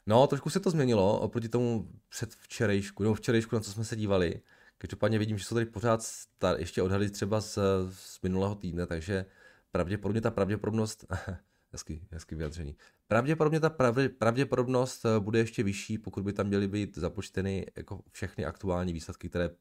No, 0.06 0.26
trošku 0.26 0.50
se 0.50 0.60
to 0.60 0.70
změnilo 0.70 1.20
oproti 1.20 1.48
tomu 1.48 1.92
před 2.08 2.34
včerejšku, 2.34 3.02
nebo 3.02 3.14
včerejšku, 3.14 3.56
na 3.56 3.60
co 3.60 3.72
jsme 3.72 3.84
se 3.84 3.96
dívali. 3.96 4.42
Každopádně 4.78 5.18
vidím, 5.18 5.38
že 5.38 5.44
jsou 5.44 5.54
tady 5.54 5.66
pořád 5.66 6.02
star, 6.02 6.60
ještě 6.60 6.82
odhady 6.82 7.10
třeba 7.10 7.40
z, 7.40 7.58
z 7.90 8.22
minulého 8.22 8.54
týdne, 8.54 8.86
takže 8.86 9.26
pravděpodobně 9.70 10.20
ta 10.20 10.30
pravděpodobnost, 10.30 11.04
hezký, 11.72 12.08
hezký 12.10 12.34
vyjadření, 12.34 12.76
pravděpodobně 13.08 13.60
ta 13.60 13.70
pravdě, 13.70 14.08
pravděpodobnost 14.08 15.04
eh, 15.04 15.20
bude 15.20 15.38
ještě 15.38 15.62
vyšší, 15.62 15.98
pokud 15.98 16.24
by 16.24 16.32
tam 16.32 16.46
měly 16.46 16.68
být 16.68 16.98
započteny 16.98 17.66
jako 17.76 18.00
všechny 18.12 18.44
aktuální 18.44 18.92
výsledky, 18.92 19.28
které 19.28 19.44
eh, 19.44 19.54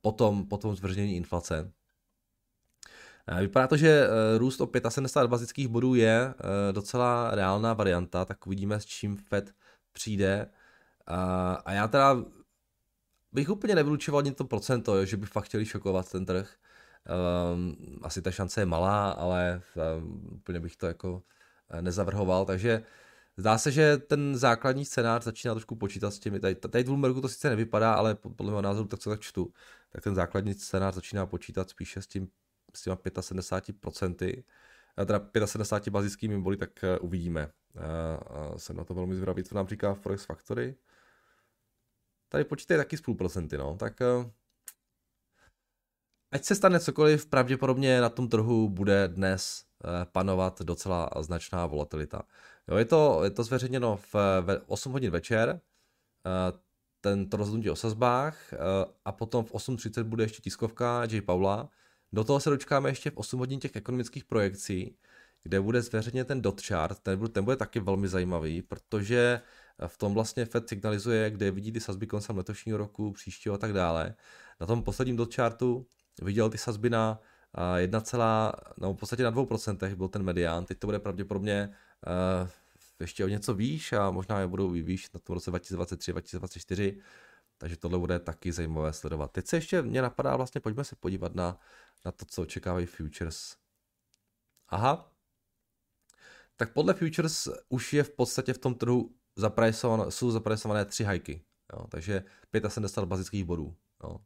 potom, 0.00 0.46
potom 0.46 0.76
zvržení 0.76 1.16
inflace. 1.16 1.72
Eh, 3.26 3.40
vypadá 3.40 3.66
to, 3.66 3.76
že 3.76 4.08
růst 4.38 4.60
o 4.60 4.70
75 4.88 5.28
bazických 5.30 5.68
bodů 5.68 5.94
je 5.94 6.34
docela 6.72 7.30
reálná 7.34 7.74
varianta, 7.74 8.24
tak 8.24 8.46
uvidíme, 8.46 8.80
s 8.80 8.84
čím 8.84 9.16
Fed 9.16 9.54
přijde. 9.92 10.50
A 11.64 11.72
já 11.72 11.88
teda 11.88 12.16
bych 13.32 13.50
úplně 13.50 13.74
nevylučoval 13.74 14.18
ani 14.18 14.32
to 14.32 14.44
procento, 14.44 15.04
že 15.04 15.16
by 15.16 15.26
fakt 15.26 15.44
chtěli 15.44 15.66
šokovat 15.66 16.10
ten 16.10 16.26
trh. 16.26 16.54
Um, 17.54 17.76
asi 18.02 18.22
ta 18.22 18.30
šance 18.30 18.60
je 18.60 18.66
malá, 18.66 19.10
ale 19.10 19.62
úplně 20.32 20.60
bych 20.60 20.76
to 20.76 20.86
jako 20.86 21.22
nezavrhoval, 21.80 22.44
takže 22.44 22.82
zdá 23.36 23.58
se, 23.58 23.72
že 23.72 23.96
ten 23.98 24.36
základní 24.36 24.84
scénář 24.84 25.24
začíná 25.24 25.54
trošku 25.54 25.76
počítat 25.76 26.10
s 26.10 26.18
těmi, 26.18 26.40
tady, 26.40 26.54
tady 26.54 26.84
v 26.84 26.86
Bloombergu 26.86 27.20
to 27.20 27.28
sice 27.28 27.50
nevypadá, 27.50 27.94
ale 27.94 28.14
podle 28.14 28.50
mého 28.50 28.62
názoru, 28.62 28.88
tak 28.88 29.00
co 29.00 29.10
tak 29.10 29.20
čtu, 29.20 29.52
tak 29.90 30.04
ten 30.04 30.14
základní 30.14 30.54
scénář 30.54 30.94
začíná 30.94 31.26
počítat 31.26 31.70
spíše 31.70 32.02
s 32.02 32.06
tím, 32.06 32.28
s 32.74 32.82
těma 32.82 32.96
75%, 32.96 34.44
teda 35.32 35.46
75 35.46 35.92
bazickými 35.92 36.38
body, 36.38 36.56
tak 36.56 36.70
uh, 36.82 37.06
uvidíme. 37.06 37.50
Uh, 37.74 38.56
jsem 38.56 38.76
na 38.76 38.84
to 38.84 38.94
velmi 38.94 39.14
zvědavý, 39.14 39.44
co 39.44 39.54
nám 39.54 39.68
říká 39.68 39.94
Forex 39.94 40.24
Factory. 40.24 40.76
Tady 42.28 42.44
počítají 42.44 42.78
taky 42.78 42.96
s 42.96 43.00
půl 43.00 43.14
procenty, 43.14 43.58
no, 43.58 43.76
tak 43.76 44.00
ať 46.32 46.44
se 46.44 46.54
stane 46.54 46.80
cokoliv, 46.80 47.26
pravděpodobně 47.26 48.00
na 48.00 48.08
tom 48.08 48.28
trhu 48.28 48.68
bude 48.68 49.08
dnes 49.08 49.64
panovat 50.12 50.62
docela 50.62 51.10
značná 51.20 51.66
volatilita. 51.66 52.22
Jo, 52.68 52.76
je 52.76 52.84
to, 52.84 53.24
je 53.24 53.30
to 53.30 53.44
zveřejněno 53.44 53.96
v, 53.96 54.14
v 54.40 54.62
8 54.66 54.92
hodin 54.92 55.10
večer, 55.10 55.60
uh, 56.26 56.58
tento 57.00 57.36
rozhodnutí 57.36 57.70
o 57.70 57.76
sazbách 57.76 58.52
uh, 58.52 58.58
a 59.04 59.12
potom 59.12 59.44
v 59.44 59.52
8.30 59.52 60.02
bude 60.02 60.24
ještě 60.24 60.42
tiskovka 60.42 61.04
J. 61.04 61.20
Paula. 61.20 61.68
Do 62.12 62.24
toho 62.24 62.40
se 62.40 62.50
dočkáme 62.50 62.90
ještě 62.90 63.10
v 63.10 63.16
8 63.16 63.38
hodin 63.38 63.60
těch 63.60 63.76
ekonomických 63.76 64.24
projekcí, 64.24 64.96
kde 65.42 65.60
bude 65.60 65.82
zveřejněn 65.82 66.26
ten 66.26 66.42
dot 66.42 66.60
chart, 66.60 66.98
ten 66.98 67.18
bude, 67.18 67.32
ten 67.32 67.44
bude 67.44 67.56
taky 67.56 67.80
velmi 67.80 68.08
zajímavý, 68.08 68.62
protože 68.62 69.40
v 69.86 69.98
tom 69.98 70.14
vlastně 70.14 70.44
Fed 70.44 70.68
signalizuje, 70.68 71.30
kde 71.30 71.50
vidí 71.50 71.72
ty 71.72 71.80
sazby 71.80 72.06
koncem 72.06 72.36
letošního 72.36 72.78
roku, 72.78 73.12
příštího 73.12 73.54
a 73.54 73.58
tak 73.58 73.72
dále. 73.72 74.14
Na 74.60 74.66
tom 74.66 74.82
posledním 74.82 75.16
dot 75.16 75.34
chartu 75.34 75.86
viděl 76.22 76.50
ty 76.50 76.58
sazby 76.58 76.90
na 76.90 77.20
1, 77.76 78.02
no 78.78 78.94
v 78.94 78.96
podstatě 78.96 79.22
na 79.22 79.32
2% 79.32 79.94
byl 79.94 80.08
ten 80.08 80.22
medián, 80.22 80.64
teď 80.64 80.78
to 80.78 80.86
bude 80.86 80.98
pravděpodobně 80.98 81.74
uh, 82.42 82.48
ještě 83.00 83.24
o 83.24 83.28
něco 83.28 83.54
výš 83.54 83.92
a 83.92 84.10
možná 84.10 84.40
je 84.40 84.46
budou 84.46 84.70
výš 84.70 85.12
na 85.12 85.20
tom 85.20 85.34
roce 85.34 85.50
2023, 85.50 86.12
2024, 86.12 87.00
takže 87.58 87.76
tohle 87.76 87.98
bude 87.98 88.18
taky 88.18 88.52
zajímavé 88.52 88.92
sledovat. 88.92 89.32
Teď 89.32 89.46
se 89.46 89.56
ještě 89.56 89.82
mě 89.82 90.02
napadá 90.02 90.36
vlastně, 90.36 90.60
pojďme 90.60 90.84
se 90.84 90.96
podívat 90.96 91.34
na, 91.34 91.58
na 92.04 92.12
to, 92.12 92.24
co 92.24 92.42
očekávají 92.42 92.86
futures. 92.86 93.56
Aha, 94.68 95.12
tak 96.56 96.72
podle 96.72 96.94
futures 96.94 97.48
už 97.68 97.92
je 97.92 98.02
v 98.02 98.10
podstatě 98.10 98.52
v 98.52 98.58
tom 98.58 98.74
trhu 98.74 99.14
zaprajsované, 99.36 100.10
jsou 100.10 100.30
zaprajsované 100.30 100.84
tři 100.84 101.04
hajky. 101.04 101.44
Takže 101.88 102.24
75 102.68 103.08
bazických 103.08 103.44
bodů. 103.44 103.76
Jo. 104.02 104.20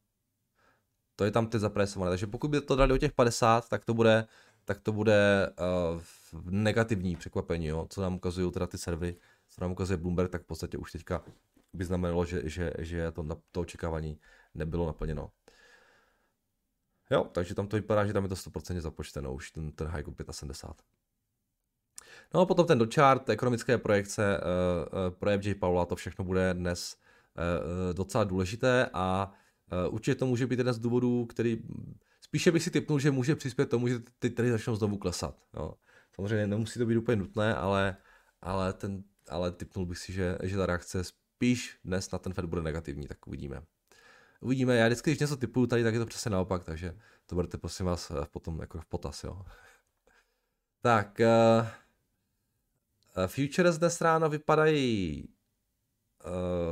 To 1.18 1.24
je 1.24 1.30
tam 1.30 1.46
teď 1.46 1.60
zaprajsované. 1.60 2.10
Takže 2.10 2.26
pokud 2.26 2.48
by 2.50 2.60
to 2.60 2.76
dali 2.76 2.92
o 2.92 2.98
těch 2.98 3.12
50, 3.12 3.68
tak 3.68 3.84
to 3.84 3.94
bude, 3.94 4.26
tak 4.64 4.80
to 4.80 4.92
bude 4.92 5.50
uh, 5.94 6.00
negativní 6.50 7.16
překvapení, 7.16 7.66
jo, 7.66 7.86
co 7.90 8.02
nám 8.02 8.14
ukazují 8.14 8.52
teda 8.52 8.66
ty 8.66 8.78
servery, 8.78 9.16
co 9.48 9.60
nám 9.60 9.72
ukazuje 9.72 9.96
Bloomberg, 9.96 10.30
tak 10.30 10.42
v 10.42 10.46
podstatě 10.46 10.78
už 10.78 10.92
teďka 10.92 11.22
by 11.72 11.84
znamenalo, 11.84 12.24
že, 12.24 12.42
že, 12.44 12.72
že 12.78 13.12
to, 13.12 13.26
to 13.52 13.60
očekávání 13.60 14.20
nebylo 14.54 14.86
naplněno. 14.86 15.30
Jo, 17.10 17.24
takže 17.32 17.54
tam 17.54 17.66
to 17.66 17.76
vypadá, 17.76 18.06
že 18.06 18.12
tam 18.12 18.22
je 18.22 18.28
to 18.28 18.34
100% 18.34 18.80
započteno, 18.80 19.34
už 19.34 19.50
ten, 19.50 19.72
ten 19.72 19.88
hike 19.88 20.12
75. 20.30 20.86
No 22.34 22.40
a 22.40 22.46
potom 22.46 22.66
ten 22.66 22.78
dochart, 22.78 23.28
ekonomické 23.28 23.78
projekce, 23.78 24.40
uh, 24.40 24.98
uh, 25.06 25.14
projev 25.18 25.46
J. 25.46 25.54
Paula, 25.54 25.84
to 25.84 25.96
všechno 25.96 26.24
bude 26.24 26.54
dnes 26.54 26.96
docela 27.92 28.24
důležité 28.24 28.90
a 28.92 29.32
určitě 29.88 30.14
to 30.14 30.26
může 30.26 30.46
být 30.46 30.58
jeden 30.58 30.74
z 30.74 30.78
důvodů, 30.78 31.26
který 31.26 31.62
spíše 32.20 32.52
bych 32.52 32.62
si 32.62 32.70
typnul, 32.70 32.98
že 32.98 33.10
může 33.10 33.36
přispět 33.36 33.66
tomu, 33.66 33.88
že 33.88 33.98
ty 34.18 34.30
trhy 34.30 34.50
začnou 34.50 34.76
znovu 34.76 34.96
klesat. 34.96 35.46
Jo. 35.54 35.74
Samozřejmě 36.14 36.46
nemusí 36.46 36.78
to 36.78 36.86
být 36.86 36.96
úplně 36.96 37.16
nutné, 37.16 37.54
ale, 37.54 37.96
ale, 38.42 38.72
ten, 38.72 39.04
ale 39.28 39.52
typnul 39.52 39.86
bych 39.86 39.98
si, 39.98 40.12
že, 40.12 40.38
že 40.42 40.56
ta 40.56 40.66
reakce 40.66 41.04
spíš 41.04 41.78
dnes 41.84 42.10
na 42.10 42.18
ten 42.18 42.32
Fed 42.32 42.44
bude 42.44 42.62
negativní, 42.62 43.06
tak 43.06 43.26
uvidíme. 43.26 43.62
Uvidíme, 44.40 44.76
já 44.76 44.86
vždycky, 44.86 45.10
když 45.10 45.20
něco 45.20 45.36
typuju 45.36 45.66
tady, 45.66 45.82
tak 45.82 45.94
je 45.94 46.00
to 46.00 46.06
přesně 46.06 46.30
naopak, 46.30 46.64
takže 46.64 46.98
to 47.26 47.34
budete 47.34 47.58
prosím 47.58 47.86
vás 47.86 48.12
potom 48.30 48.60
jako 48.60 48.80
v 48.80 48.86
potaz, 48.86 49.24
jo. 49.24 49.44
tak, 50.80 51.20
uh, 51.20 51.66
futures 53.26 53.78
dnes 53.78 54.00
ráno 54.00 54.28
vypadají 54.28 55.28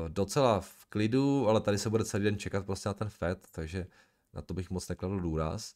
docela 0.09 0.61
v 0.61 0.87
klidu, 0.89 1.49
ale 1.49 1.61
tady 1.61 1.79
se 1.79 1.91
bude 1.91 2.05
celý 2.05 2.25
den 2.25 2.39
čekat 2.39 2.67
prostě 2.67 2.89
na 2.89 2.95
ten 2.95 3.09
Fed, 3.09 3.47
takže 3.53 3.87
na 4.33 4.43
to 4.43 4.55
bych 4.55 4.71
moc 4.71 4.89
nekladl 4.89 5.21
důraz. 5.21 5.75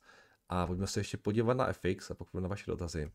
A 0.49 0.67
pojďme 0.67 0.87
se 0.87 1.01
ještě 1.01 1.17
podívat 1.17 1.55
na 1.55 1.73
FX 1.73 2.11
a 2.11 2.15
pokud 2.15 2.41
na 2.41 2.49
vaše 2.49 2.71
dotazy. 2.71 3.11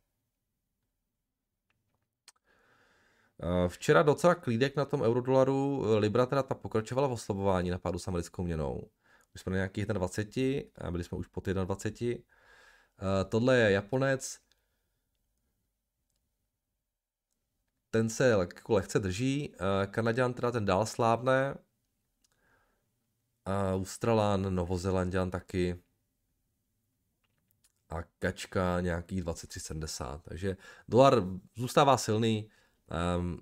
Eh, 3.44 3.70
včera 3.70 4.04
docela 4.04 4.36
klídek 4.36 4.76
na 4.76 4.86
tom 4.86 5.02
eurodolaru, 5.02 5.86
eh, 5.86 5.98
Libra 5.98 6.26
teda 6.26 6.44
ta 6.44 6.56
pokračovala 6.56 7.08
v 7.08 7.12
oslabování 7.12 7.70
na 7.70 7.78
pádu 7.78 8.00
s 8.00 8.08
americkou 8.08 8.44
měnou. 8.44 8.90
Už 9.36 9.42
jsme 9.42 9.50
na 9.50 9.56
nějakých 9.56 9.86
20 9.86 10.72
a 10.78 10.92
byli 10.92 11.04
jsme 11.04 11.18
už 11.18 11.28
pod 11.28 11.46
21. 11.46 12.24
Eh, 13.00 13.26
tohle 13.26 13.58
je 13.58 13.72
Japonec. 13.72 14.40
Ten 17.96 18.10
se 18.10 18.30
jako 18.30 18.74
lehce 18.74 19.00
drží. 19.00 19.56
Kanaděn 19.92 20.34
teda 20.34 20.52
ten 20.52 20.66
dál 20.66 20.86
slábne. 20.86 21.56
Australán, 23.74 24.56
Novozelandian 24.56 25.32
taky. 25.32 25.84
A 27.90 28.04
kačka 28.20 28.82
nějakých 28.82 29.24
23,70. 29.24 30.20
Takže 30.20 30.58
dolar 30.88 31.24
zůstává 31.56 31.98
silný. 31.98 32.50
Um, 33.18 33.40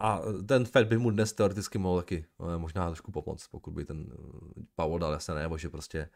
a 0.00 0.20
ten 0.48 0.64
Fed 0.64 0.88
by 0.88 0.98
mu 0.98 1.10
dnes 1.10 1.32
teoreticky 1.32 1.78
mohl 1.78 2.00
taky 2.00 2.26
no, 2.38 2.58
možná 2.58 2.86
trošku 2.86 3.12
pomoct, 3.12 3.48
pokud 3.48 3.70
by 3.70 3.84
ten 3.84 4.06
eh, 4.12 4.62
Powell 4.74 4.98
dal 4.98 5.12
jasně 5.12 5.34
nebo 5.34 5.58
že 5.58 5.68
prostě 5.68 6.10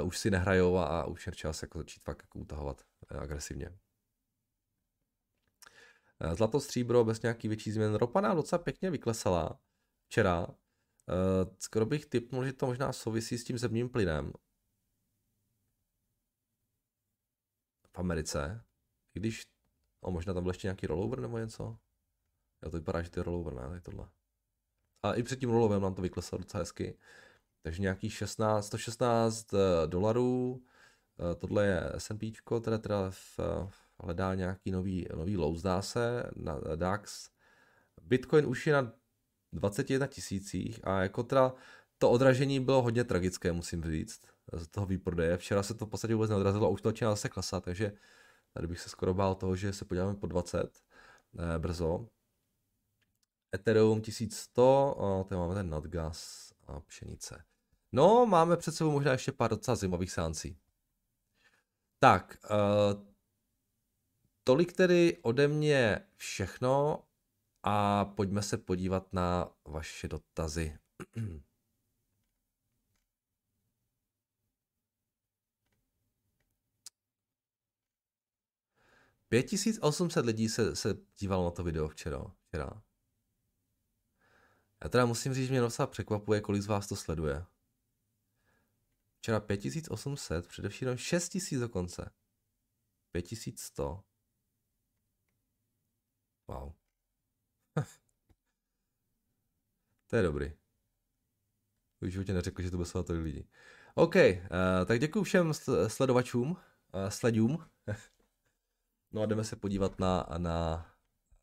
uh, 0.00 0.06
už 0.06 0.18
si 0.18 0.30
nehrajou 0.30 0.76
a, 0.76 1.00
a 1.00 1.04
už 1.04 1.26
je 1.26 1.32
čas 1.32 1.62
jako 1.62 1.78
začít 1.78 2.02
fakt 2.02 2.22
jako 2.22 2.38
utahovat 2.38 2.82
agresivně. 3.08 3.78
Uh, 6.24 6.34
zlato 6.34 6.60
stříbro 6.60 7.04
bez 7.04 7.22
nějaký 7.22 7.48
větší 7.48 7.70
změn. 7.72 7.94
Ropa 7.94 8.20
nám 8.20 8.36
docela 8.36 8.62
pěkně 8.62 8.90
vyklesala 8.90 9.60
včera. 10.08 10.46
Uh, 10.48 10.54
skoro 11.58 11.86
bych 11.86 12.06
typnul, 12.06 12.44
že 12.44 12.52
to 12.52 12.66
možná 12.66 12.92
souvisí 12.92 13.38
s 13.38 13.44
tím 13.44 13.58
zemním 13.58 13.88
plynem. 13.88 14.32
V 17.88 17.98
Americe. 17.98 18.64
Když 19.12 19.42
a 20.04 20.10
možná 20.10 20.34
tam 20.34 20.42
byl 20.42 20.50
ještě 20.50 20.66
nějaký 20.66 20.86
rollover 20.86 21.20
nebo 21.20 21.38
něco? 21.38 21.78
Jo, 22.62 22.70
to 22.70 22.76
vypadá, 22.76 23.02
že 23.02 23.10
to 23.10 23.20
je 23.20 23.24
rollover, 23.24 23.54
ne? 23.54 23.68
Tady 23.68 23.80
tohle. 23.80 24.10
A 25.02 25.14
i 25.14 25.22
před 25.22 25.40
tím 25.40 25.50
rolloverem 25.50 25.82
nám 25.82 25.94
to 25.94 26.02
vykleslo 26.02 26.38
docela 26.38 26.60
hezky. 26.60 26.98
Takže 27.62 27.82
nějakých 27.82 28.14
16, 28.14 28.66
116 28.66 29.54
eh, 29.54 29.58
dolarů. 29.86 30.64
Eh, 31.32 31.34
tohle 31.34 31.66
je 31.66 31.92
S&P, 31.96 32.32
teda, 32.60 32.78
teda 32.78 33.10
v, 33.10 33.38
hledá 34.04 34.34
nějaký 34.34 34.70
nový, 34.70 35.06
nový 35.16 35.36
low, 35.36 35.56
zdá 35.56 35.82
se, 35.82 36.30
na 36.36 36.60
DAX. 36.76 37.30
Bitcoin 38.02 38.46
už 38.46 38.66
je 38.66 38.72
na 38.72 38.92
21 39.52 40.06
tisících 40.06 40.80
a 40.84 41.02
jako 41.02 41.22
teda 41.22 41.54
to 41.98 42.10
odražení 42.10 42.60
bylo 42.60 42.82
hodně 42.82 43.04
tragické, 43.04 43.52
musím 43.52 43.84
říct, 43.84 44.20
z 44.52 44.66
toho 44.66 44.86
výprodeje. 44.86 45.36
Včera 45.36 45.62
se 45.62 45.74
to 45.74 45.86
v 45.86 45.88
podstatě 45.88 46.14
vůbec 46.14 46.30
neodrazilo 46.30 46.66
a 46.66 46.70
už 46.70 46.82
to 46.82 46.88
začíná 46.88 47.10
zase 47.10 47.28
klesat, 47.28 47.64
takže 47.64 47.92
Tady 48.52 48.66
bych 48.66 48.80
se 48.80 48.88
skoro 48.88 49.14
bál 49.14 49.34
toho, 49.34 49.56
že 49.56 49.72
se 49.72 49.84
podíváme 49.84 50.14
po 50.14 50.26
20 50.26 50.82
eh, 51.38 51.58
brzo. 51.58 52.08
Ethereum 53.54 54.00
1100, 54.00 54.96
a 55.00 55.24
tady 55.24 55.38
máme 55.38 55.54
ten 55.54 55.70
nadgas 55.70 56.52
a 56.66 56.80
pšenice. 56.80 57.44
No, 57.92 58.26
máme 58.26 58.56
před 58.56 58.72
sebou 58.72 58.90
možná 58.90 59.12
ještě 59.12 59.32
pár 59.32 59.50
docela 59.50 59.74
zimových 59.74 60.10
seancí. 60.12 60.58
Tak, 61.98 62.36
uh, 62.50 63.09
tolik 64.44 64.72
tedy 64.72 65.18
ode 65.22 65.48
mě 65.48 66.06
všechno 66.16 67.04
a 67.62 68.04
pojďme 68.04 68.42
se 68.42 68.58
podívat 68.58 69.12
na 69.12 69.50
vaše 69.64 70.08
dotazy. 70.08 70.78
5800 79.30 80.26
lidí 80.26 80.48
se, 80.48 80.76
se 80.76 80.96
dívalo 81.18 81.44
na 81.44 81.50
to 81.50 81.62
video 81.62 81.88
včera. 81.88 82.24
včera. 82.46 82.82
Já 84.82 84.88
teda 84.88 85.06
musím 85.06 85.34
říct, 85.34 85.46
že 85.46 85.50
mě 85.50 85.60
docela 85.60 85.86
překvapuje, 85.86 86.40
kolik 86.40 86.62
z 86.62 86.66
vás 86.66 86.88
to 86.88 86.96
sleduje. 86.96 87.44
Včera 89.18 89.40
5800, 89.40 90.46
především 90.46 90.96
6000 90.96 91.60
dokonce. 91.60 92.10
5100. 93.12 94.04
Wow. 96.50 96.72
to 100.06 100.16
je 100.16 100.22
dobrý. 100.22 100.52
Už 102.00 102.12
životě 102.12 102.32
neřekl, 102.32 102.62
že 102.62 102.70
to 102.70 102.76
bylo 102.76 103.02
tolik 103.02 103.22
lidí. 103.22 103.48
OK, 103.94 104.14
uh, 104.14 104.22
tak 104.86 105.00
děkuji 105.00 105.22
všem 105.22 105.52
sledovačům, 105.86 106.50
uh, 106.50 106.56
sledům. 107.08 107.66
No 109.12 109.22
a 109.22 109.26
jdeme 109.26 109.44
se 109.44 109.56
podívat 109.56 109.98
na, 109.98 110.26
na 110.38 110.86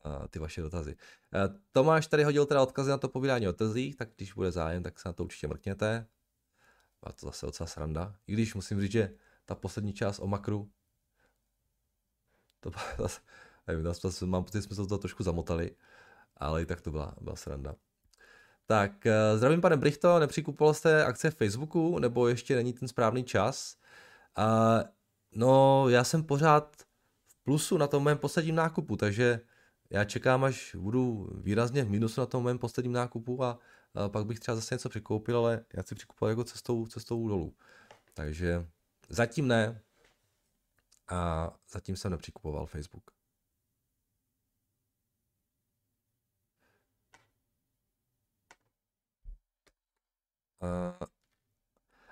uh, 0.06 0.26
ty 0.26 0.38
vaše 0.38 0.62
dotazy. 0.62 0.96
Uh, 0.96 1.56
Tomáš 1.72 2.06
tady 2.06 2.24
hodil 2.24 2.46
teda 2.46 2.62
odkazy 2.62 2.90
na 2.90 2.98
to 2.98 3.08
povídání 3.08 3.48
o 3.48 3.52
tezích, 3.52 3.96
tak 3.96 4.08
když 4.16 4.32
bude 4.32 4.50
zájem, 4.50 4.82
tak 4.82 5.00
se 5.00 5.08
na 5.08 5.12
to 5.12 5.24
určitě 5.24 5.48
mrkněte. 5.48 6.06
A 7.02 7.12
to 7.12 7.26
zase 7.26 7.46
docela 7.46 7.66
sranda. 7.66 8.16
I 8.26 8.32
když 8.32 8.54
musím 8.54 8.80
říct, 8.80 8.92
že 8.92 9.14
ta 9.44 9.54
poslední 9.54 9.92
část 9.92 10.18
o 10.18 10.26
makru, 10.26 10.72
to 12.60 12.70
zase, 12.98 13.20
nevím, 13.68 13.94
zase 13.94 14.26
mám 14.26 14.44
pocit, 14.44 14.62
jsme 14.62 14.76
se 14.76 14.86
to 14.86 14.98
trošku 14.98 15.22
zamotali, 15.22 15.70
ale 16.36 16.62
i 16.62 16.66
tak 16.66 16.80
to 16.80 16.90
byla, 16.90 17.14
byla 17.20 17.36
sranda. 17.36 17.74
Tak, 18.66 18.92
uh, 19.06 19.38
zdravím 19.38 19.60
pane 19.60 19.76
Brichto, 19.76 20.18
nepřikupoval 20.18 20.74
jste 20.74 21.04
akce 21.04 21.30
v 21.30 21.34
Facebooku, 21.34 21.98
nebo 21.98 22.28
ještě 22.28 22.56
není 22.56 22.72
ten 22.72 22.88
správný 22.88 23.24
čas? 23.24 23.76
Uh, 24.38 24.88
no, 25.32 25.84
já 25.88 26.04
jsem 26.04 26.24
pořád 26.24 26.82
plusu 27.44 27.78
na 27.78 27.86
tom 27.86 28.04
mém 28.04 28.18
posledním 28.18 28.54
nákupu, 28.54 28.96
takže 28.96 29.40
já 29.90 30.04
čekám, 30.04 30.44
až 30.44 30.74
budu 30.74 31.30
výrazně 31.34 31.84
v 31.84 31.90
minusu 31.90 32.20
na 32.20 32.26
tom 32.26 32.44
mém 32.44 32.58
posledním 32.58 32.92
nákupu 32.92 33.44
a, 33.44 33.58
a 33.94 34.08
pak 34.08 34.26
bych 34.26 34.40
třeba 34.40 34.54
zase 34.54 34.74
něco 34.74 34.88
přikoupil, 34.88 35.38
ale 35.38 35.64
já 35.74 35.82
chci 35.82 35.94
přikupovat 35.94 36.30
jako 36.30 36.44
cestou, 36.44 36.86
cestou 36.86 37.28
dolů. 37.28 37.54
Takže 38.14 38.66
zatím 39.08 39.48
ne 39.48 39.80
a 41.08 41.50
zatím 41.70 41.96
jsem 41.96 42.10
nepřikupoval 42.10 42.66
Facebook. 42.66 43.17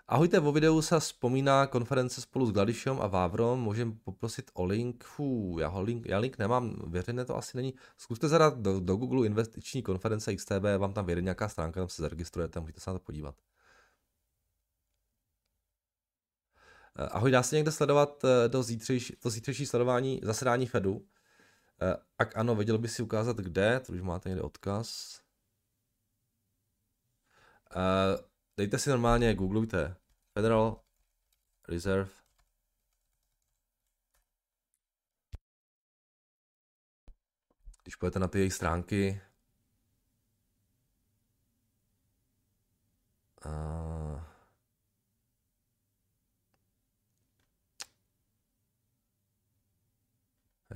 Ahojte, 0.09 0.41
vo 0.41 0.53
videu 0.53 0.83
se 0.83 1.01
vzpomíná 1.01 1.67
konference 1.67 2.21
spolu 2.21 2.47
s 2.47 2.53
Gladišem 2.53 3.01
a 3.01 3.07
Vávrom, 3.07 3.61
můžem 3.61 3.93
poprosit 3.93 4.51
o 4.55 4.65
link, 4.65 5.05
Fů, 5.05 5.57
já, 5.61 5.69
ho 5.69 5.83
link, 5.83 6.07
já 6.07 6.19
link 6.19 6.39
nemám, 6.39 6.77
veřejné 6.87 7.25
to 7.25 7.37
asi 7.37 7.57
není. 7.57 7.75
Zkuste 7.97 8.29
zadat 8.29 8.59
do, 8.59 8.81
do 8.81 8.97
Google 8.97 9.27
investiční 9.27 9.83
konference 9.83 10.37
XTB, 10.37 10.63
vám 10.79 10.93
tam 10.93 11.07
vyjde 11.07 11.23
nějaká 11.23 11.49
stránka, 11.49 11.81
tam 11.81 11.89
se 11.89 12.03
zaregistrujete, 12.03 12.61
můžete 12.61 12.81
se 12.81 12.91
na 12.91 12.95
to 12.95 13.05
podívat. 13.05 13.35
Eh, 16.99 17.09
ahoj, 17.09 17.31
dá 17.31 17.43
se 17.43 17.57
někde 17.57 17.73
sledovat 17.73 18.25
eh, 18.25 18.49
do 18.49 18.63
zítřejší, 18.63 19.17
to 19.17 19.31
zítřejší 19.31 19.67
sledování 19.67 20.21
zasedání 20.23 20.67
Fedu? 20.67 21.07
Eh, 21.83 21.97
ak 22.19 22.37
ano, 22.37 22.55
věděl 22.55 22.79
by 22.79 22.89
si 22.89 23.03
ukázat 23.03 23.37
kde, 23.37 23.81
to 23.81 23.93
už 23.93 24.01
máte 24.01 24.29
někde 24.29 24.43
odkaz. 24.43 25.21
Dejte 28.57 28.79
si 28.79 28.91
normálně, 28.91 29.35
googlujte 29.35 29.97
Federal 30.33 30.81
Reserve 31.69 32.11
Když 37.83 37.97
půjdete 37.97 38.19
na 38.19 38.29
ty 38.29 38.39
jejich 38.39 38.53
stránky, 38.53 39.21
a... 43.47 44.37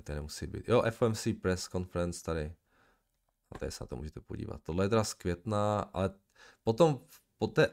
Tady 0.03 0.17
nemusí 0.17 0.47
být. 0.47 0.69
Jo, 0.69 0.83
FOMC 0.91 1.29
press 1.43 1.69
conference 1.69 2.25
tady. 2.25 2.55
A 3.51 3.59
tady 3.59 3.73
se 3.73 3.85
na 3.85 3.87
to 3.87 3.97
můžete 3.97 4.21
podívat. 4.21 4.63
Tohle 4.63 4.85
je 4.85 4.89
teda 4.89 5.05
z 5.05 5.15
května, 5.15 5.81
ale 5.81 6.11
potom, 6.63 7.07
poté, 7.41 7.69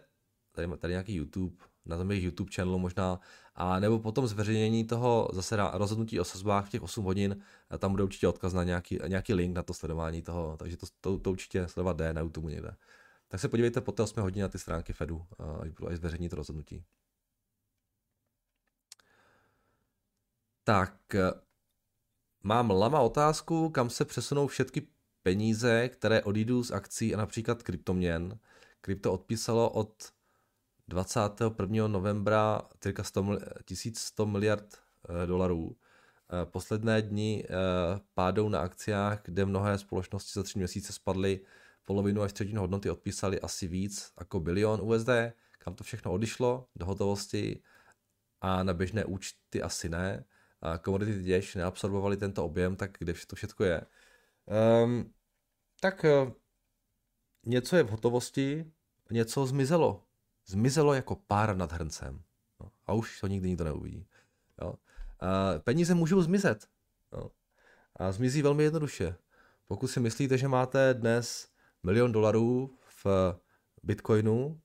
tady, 0.51 0.77
tady 0.77 0.93
nějaký 0.93 1.15
YouTube, 1.15 1.55
na 1.85 1.97
tom 1.97 2.11
jejich 2.11 2.25
YouTube 2.25 2.51
channelu 2.55 2.79
možná, 2.79 3.19
a 3.55 3.79
nebo 3.79 3.99
potom 3.99 4.27
zveřejnění 4.27 4.85
toho 4.85 5.29
zase 5.33 5.57
rozhodnutí 5.73 6.19
o 6.19 6.23
sazbách 6.23 6.65
v 6.65 6.69
těch 6.69 6.81
8 6.81 7.05
hodin, 7.05 7.43
tam 7.77 7.91
bude 7.91 8.03
určitě 8.03 8.27
odkaz 8.27 8.53
na 8.53 8.63
nějaký, 8.63 8.99
nějaký 9.07 9.33
link 9.33 9.55
na 9.55 9.63
to 9.63 9.73
sledování 9.73 10.21
toho, 10.21 10.57
takže 10.57 10.77
to, 10.77 10.85
to, 11.01 11.19
to 11.19 11.31
určitě 11.31 11.67
sledovat 11.67 11.97
jde 11.97 12.13
na 12.13 12.21
YouTube 12.21 12.51
někde. 12.51 12.75
Tak 13.27 13.39
se 13.39 13.47
podívejte 13.47 13.81
po 13.81 13.91
té 13.91 14.03
8 14.03 14.21
hodině 14.21 14.43
na 14.43 14.49
ty 14.49 14.59
stránky 14.59 14.93
Fedu, 14.93 15.25
až 15.61 15.71
až 15.87 15.97
zveřejnit 15.97 16.33
rozhodnutí. 16.33 16.83
Tak, 20.63 20.97
mám 22.43 22.71
lama 22.71 22.99
otázku, 22.99 23.69
kam 23.69 23.89
se 23.89 24.05
přesunou 24.05 24.47
všechny 24.47 24.87
peníze, 25.23 25.89
které 25.89 26.23
odjídou 26.23 26.63
z 26.63 26.71
akcí 26.71 27.15
a 27.15 27.17
například 27.17 27.63
kryptoměn. 27.63 28.39
Krypto 28.81 29.13
odpísalo 29.13 29.69
od 29.69 30.11
21. 30.87 31.87
novembra 31.87 32.61
cirka 32.79 33.03
100, 33.03 33.37
1100 33.65 34.25
miliard 34.25 34.75
eh, 35.09 35.27
dolarů. 35.27 35.75
Eh, 35.75 36.45
posledné 36.45 37.01
dny 37.01 37.45
eh, 37.45 37.53
pádou 38.13 38.49
na 38.49 38.59
akciách, 38.59 39.21
kde 39.23 39.45
mnohé 39.45 39.77
společnosti 39.77 40.31
za 40.33 40.43
tři 40.43 40.59
měsíce 40.59 40.93
spadly 40.93 41.39
polovinu 41.85 42.21
až 42.21 42.33
třetinu 42.33 42.61
hodnoty, 42.61 42.89
odpísali 42.89 43.41
asi 43.41 43.67
víc 43.67 44.13
jako 44.19 44.39
bilion 44.39 44.81
USD, 44.83 45.09
kam 45.57 45.75
to 45.75 45.83
všechno 45.83 46.11
odišlo 46.11 46.67
do 46.75 46.85
hotovosti 46.85 47.61
a 48.41 48.63
na 48.63 48.73
běžné 48.73 49.05
účty 49.05 49.61
asi 49.61 49.89
ne. 49.89 50.25
A 50.61 50.77
commodity 50.77 51.23
těž 51.23 51.55
neabsorbovali 51.55 52.17
tento 52.17 52.45
objem, 52.45 52.75
tak 52.75 52.91
kde 52.99 53.13
to 53.27 53.35
všechno 53.35 53.65
je. 53.65 53.81
Um, 54.83 55.13
tak 55.81 56.05
něco 57.47 57.75
je 57.75 57.83
v 57.83 57.89
hotovosti, 57.89 58.71
něco 59.11 59.45
zmizelo 59.45 60.07
zmizelo 60.47 60.93
jako 60.93 61.15
pár 61.15 61.57
nad 61.57 61.71
hrncem. 61.71 62.21
No, 62.59 62.71
a 62.85 62.93
už 62.93 63.19
to 63.19 63.27
nikdy 63.27 63.47
nikdo 63.47 63.63
neuvidí. 63.63 64.07
Jo. 64.61 64.73
A 65.19 65.59
peníze 65.59 65.95
můžou 65.95 66.21
zmizet. 66.21 66.67
Jo. 67.13 67.31
A 67.95 68.11
zmizí 68.11 68.41
velmi 68.41 68.63
jednoduše. 68.63 69.15
Pokud 69.67 69.87
si 69.87 69.99
myslíte, 69.99 70.37
že 70.37 70.47
máte 70.47 70.93
dnes 70.93 71.51
milion 71.83 72.11
dolarů 72.11 72.77
v 73.03 73.05
bitcoinu 73.83 74.61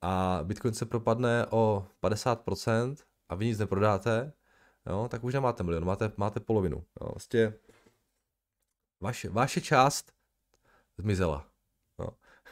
a 0.00 0.40
bitcoin 0.42 0.74
se 0.74 0.86
propadne 0.86 1.46
o 1.50 1.86
50% 2.02 2.96
a 3.28 3.34
vy 3.34 3.46
nic 3.46 3.58
neprodáte, 3.58 4.32
jo, 4.86 5.08
tak 5.10 5.24
už 5.24 5.34
nemáte 5.34 5.62
milion, 5.62 5.84
máte, 5.84 6.12
máte 6.16 6.40
polovinu. 6.40 6.76
Jo. 6.76 7.08
Vlastně 7.08 7.54
vaše, 9.00 9.28
vaše 9.28 9.60
část 9.60 10.12
zmizela. 10.98 11.53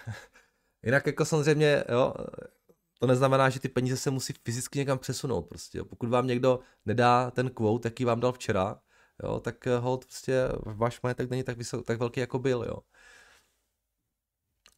Jinak 0.83 1.07
jako 1.07 1.25
samozřejmě, 1.25 1.85
jo, 1.88 2.15
to 3.03 3.07
neznamená, 3.07 3.51
že 3.51 3.61
ty 3.61 3.69
peníze 3.69 3.97
se 3.97 4.11
musí 4.11 4.33
fyzicky 4.45 4.79
někam 4.79 4.99
přesunout 4.99 5.43
prostě. 5.43 5.79
Jo. 5.79 5.85
Pokud 5.85 6.09
vám 6.09 6.27
někdo 6.27 6.61
nedá 6.87 7.31
ten 7.31 7.51
quote, 7.51 7.87
jaký 7.87 8.05
vám 8.05 8.21
dal 8.21 8.33
včera, 8.33 8.81
jo, 9.23 9.41
tak 9.41 9.67
eh, 9.67 9.79
hold 9.79 10.05
prostě 10.05 10.49
váš 10.62 11.03
majetek 11.03 11.31
není 11.31 11.43
tak, 11.43 11.57
vysok, 11.59 11.87
tak 11.87 11.99
velký, 11.99 12.21
jako 12.21 12.38
byl, 12.38 12.65
jo. 12.69 12.79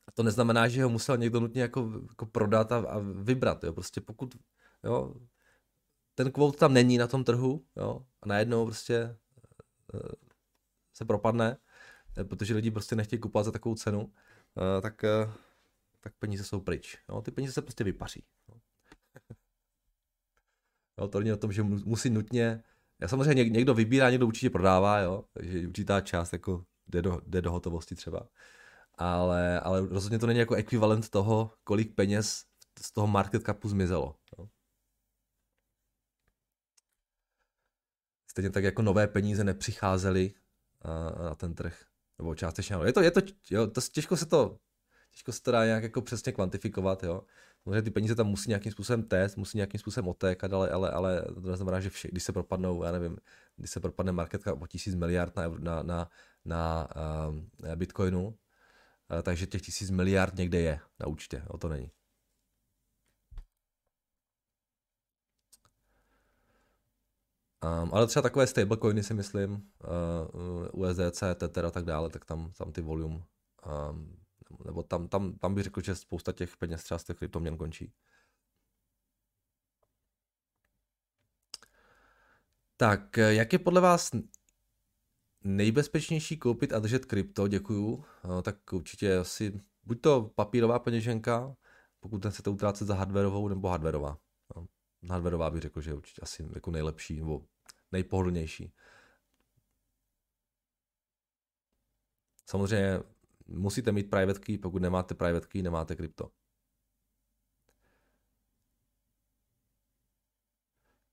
A 0.06 0.12
to 0.12 0.22
neznamená, 0.22 0.68
že 0.68 0.82
ho 0.82 0.88
musel 0.88 1.16
někdo 1.16 1.40
nutně 1.40 1.62
jako, 1.62 1.92
jako 2.08 2.26
prodat 2.26 2.72
a, 2.72 2.76
a 2.78 2.98
vybrat, 2.98 3.64
jo. 3.64 3.72
Prostě 3.72 4.00
pokud, 4.00 4.36
jo, 4.84 5.14
ten 6.14 6.32
quote 6.32 6.58
tam 6.58 6.72
není 6.72 6.98
na 6.98 7.06
tom 7.06 7.24
trhu, 7.24 7.66
jo, 7.76 8.06
a 8.22 8.26
najednou 8.26 8.64
prostě 8.64 9.16
eh, 9.94 10.14
se 10.94 11.04
propadne, 11.04 11.56
eh, 12.18 12.24
protože 12.24 12.54
lidi 12.54 12.70
prostě 12.70 12.96
nechtějí 12.96 13.20
kupovat 13.20 13.44
za 13.44 13.52
takovou 13.52 13.74
cenu, 13.74 14.12
tak 14.82 15.04
tak 16.04 16.14
peníze 16.18 16.44
jsou 16.44 16.60
pryč. 16.60 16.98
Jo? 17.08 17.22
Ty 17.22 17.30
peníze 17.30 17.52
se 17.52 17.62
prostě 17.62 17.84
vypaří. 17.84 18.24
Jo? 20.98 21.08
to 21.08 21.18
není 21.18 21.32
o 21.32 21.36
tom, 21.36 21.52
že 21.52 21.62
musí 21.62 22.10
nutně, 22.10 22.62
já 23.00 23.08
samozřejmě 23.08 23.44
někdo 23.44 23.74
vybírá, 23.74 24.10
někdo 24.10 24.26
určitě 24.26 24.50
prodává, 24.50 24.98
jo? 24.98 25.24
takže 25.32 25.68
určitá 25.68 26.00
část 26.00 26.32
jako 26.32 26.64
jde 26.86 27.02
do, 27.02 27.20
jde 27.26 27.42
do 27.42 27.52
hotovosti 27.52 27.94
třeba. 27.94 28.28
Ale, 28.94 29.60
ale 29.60 29.80
rozhodně 29.80 30.18
to 30.18 30.26
není 30.26 30.38
jako 30.38 30.54
ekvivalent 30.54 31.08
toho, 31.08 31.54
kolik 31.64 31.94
peněz 31.94 32.44
z 32.80 32.92
toho 32.92 33.06
market 33.06 33.42
capu 33.42 33.68
zmizelo. 33.68 34.16
Jo? 34.38 34.48
Stejně 38.30 38.50
tak 38.50 38.64
jako 38.64 38.82
nové 38.82 39.08
peníze 39.08 39.44
nepřicházely 39.44 40.34
na 41.24 41.34
ten 41.34 41.54
trh. 41.54 41.93
Nebo 42.18 42.34
částečně. 42.34 42.76
Je 42.84 42.92
to, 42.92 43.00
je 43.00 43.10
to, 43.10 43.20
jo, 43.50 43.66
to, 43.66 43.80
těžko 43.80 44.16
se 44.16 44.26
to 44.26 44.58
těžko 45.14 45.32
se 45.32 45.42
to 45.42 45.50
dá 45.50 45.64
nějak 45.64 45.82
jako 45.82 46.02
přesně 46.02 46.32
kvantifikovat, 46.32 47.02
jo. 47.02 47.22
Samozřejmě 47.62 47.82
ty 47.82 47.90
peníze 47.90 48.14
tam 48.14 48.26
musí 48.26 48.48
nějakým 48.48 48.72
způsobem 48.72 49.02
test, 49.02 49.36
musí 49.36 49.58
nějakým 49.58 49.78
způsobem 49.80 50.08
otékat, 50.08 50.52
ale, 50.52 50.70
ale, 50.70 50.90
ale 50.90 51.22
to 51.22 51.50
neznamená, 51.50 51.80
že 51.80 51.90
vše, 51.90 52.08
když 52.08 52.22
se 52.24 52.32
propadnou, 52.32 52.82
já 52.82 52.92
nevím, 52.92 53.18
když 53.56 53.70
se 53.70 53.80
propadne 53.80 54.12
marketka 54.12 54.54
o 54.54 54.66
tisíc 54.66 54.94
miliard 54.94 55.36
na, 55.36 55.48
na, 55.48 55.82
na, 55.82 56.10
na 56.44 56.88
uh, 57.62 57.74
Bitcoinu, 57.74 58.26
uh, 58.26 58.34
takže 59.22 59.46
těch 59.46 59.62
tisíc 59.62 59.90
miliard 59.90 60.36
někde 60.36 60.60
je 60.60 60.80
na 61.00 61.06
účtě, 61.06 61.42
o 61.48 61.58
to 61.58 61.68
není. 61.68 61.90
Um, 67.64 67.90
ale 67.94 68.06
třeba 68.06 68.22
takové 68.22 68.46
stablecoiny 68.46 69.02
si 69.02 69.14
myslím, 69.14 69.52
uh, 70.72 70.84
USDC, 70.84 71.22
Tether 71.34 71.66
a 71.66 71.70
tak 71.70 71.84
dále, 71.84 72.10
tak 72.10 72.24
tam, 72.24 72.52
tam 72.52 72.72
ty 72.72 72.80
volume 72.82 73.22
um, 73.90 74.24
nebo 74.64 74.82
tam, 74.82 75.08
tam, 75.08 75.32
tam 75.32 75.54
bych 75.54 75.64
řekl, 75.64 75.80
že 75.80 75.94
spousta 75.94 76.32
těch 76.32 76.56
peněz 76.56 76.82
třeba 76.82 76.98
z 76.98 77.04
těch 77.04 77.16
kryptoměn 77.16 77.56
končí. 77.56 77.92
Tak, 82.76 83.16
jak 83.16 83.52
je 83.52 83.58
podle 83.58 83.80
vás 83.80 84.10
nejbezpečnější 85.44 86.38
koupit 86.38 86.72
a 86.72 86.78
držet 86.78 87.04
krypto? 87.04 87.48
Děkuju. 87.48 88.04
No, 88.24 88.42
tak 88.42 88.72
určitě 88.72 89.16
asi 89.16 89.60
buď 89.84 90.00
to 90.00 90.30
papírová 90.34 90.78
peněženka, 90.78 91.56
pokud 92.00 92.26
chcete 92.26 92.50
utrácet 92.50 92.88
za 92.88 92.94
hardwareovou, 92.94 93.48
nebo 93.48 93.68
hardwareová. 93.68 94.18
No, 94.56 94.66
hardwareová 95.10 95.50
bych 95.50 95.62
řekl, 95.62 95.80
že 95.80 95.90
je 95.90 95.94
určitě 95.94 96.20
asi 96.22 96.48
jako 96.54 96.70
nejlepší 96.70 97.18
nebo 97.18 97.46
nejpohodlnější. 97.94 98.72
Samozřejmě 102.46 103.00
musíte 103.46 103.92
mít 103.92 104.10
private 104.10 104.40
key, 104.40 104.58
pokud 104.58 104.82
nemáte 104.82 105.14
private 105.14 105.46
key, 105.46 105.62
nemáte 105.62 105.96
krypto. 105.96 106.30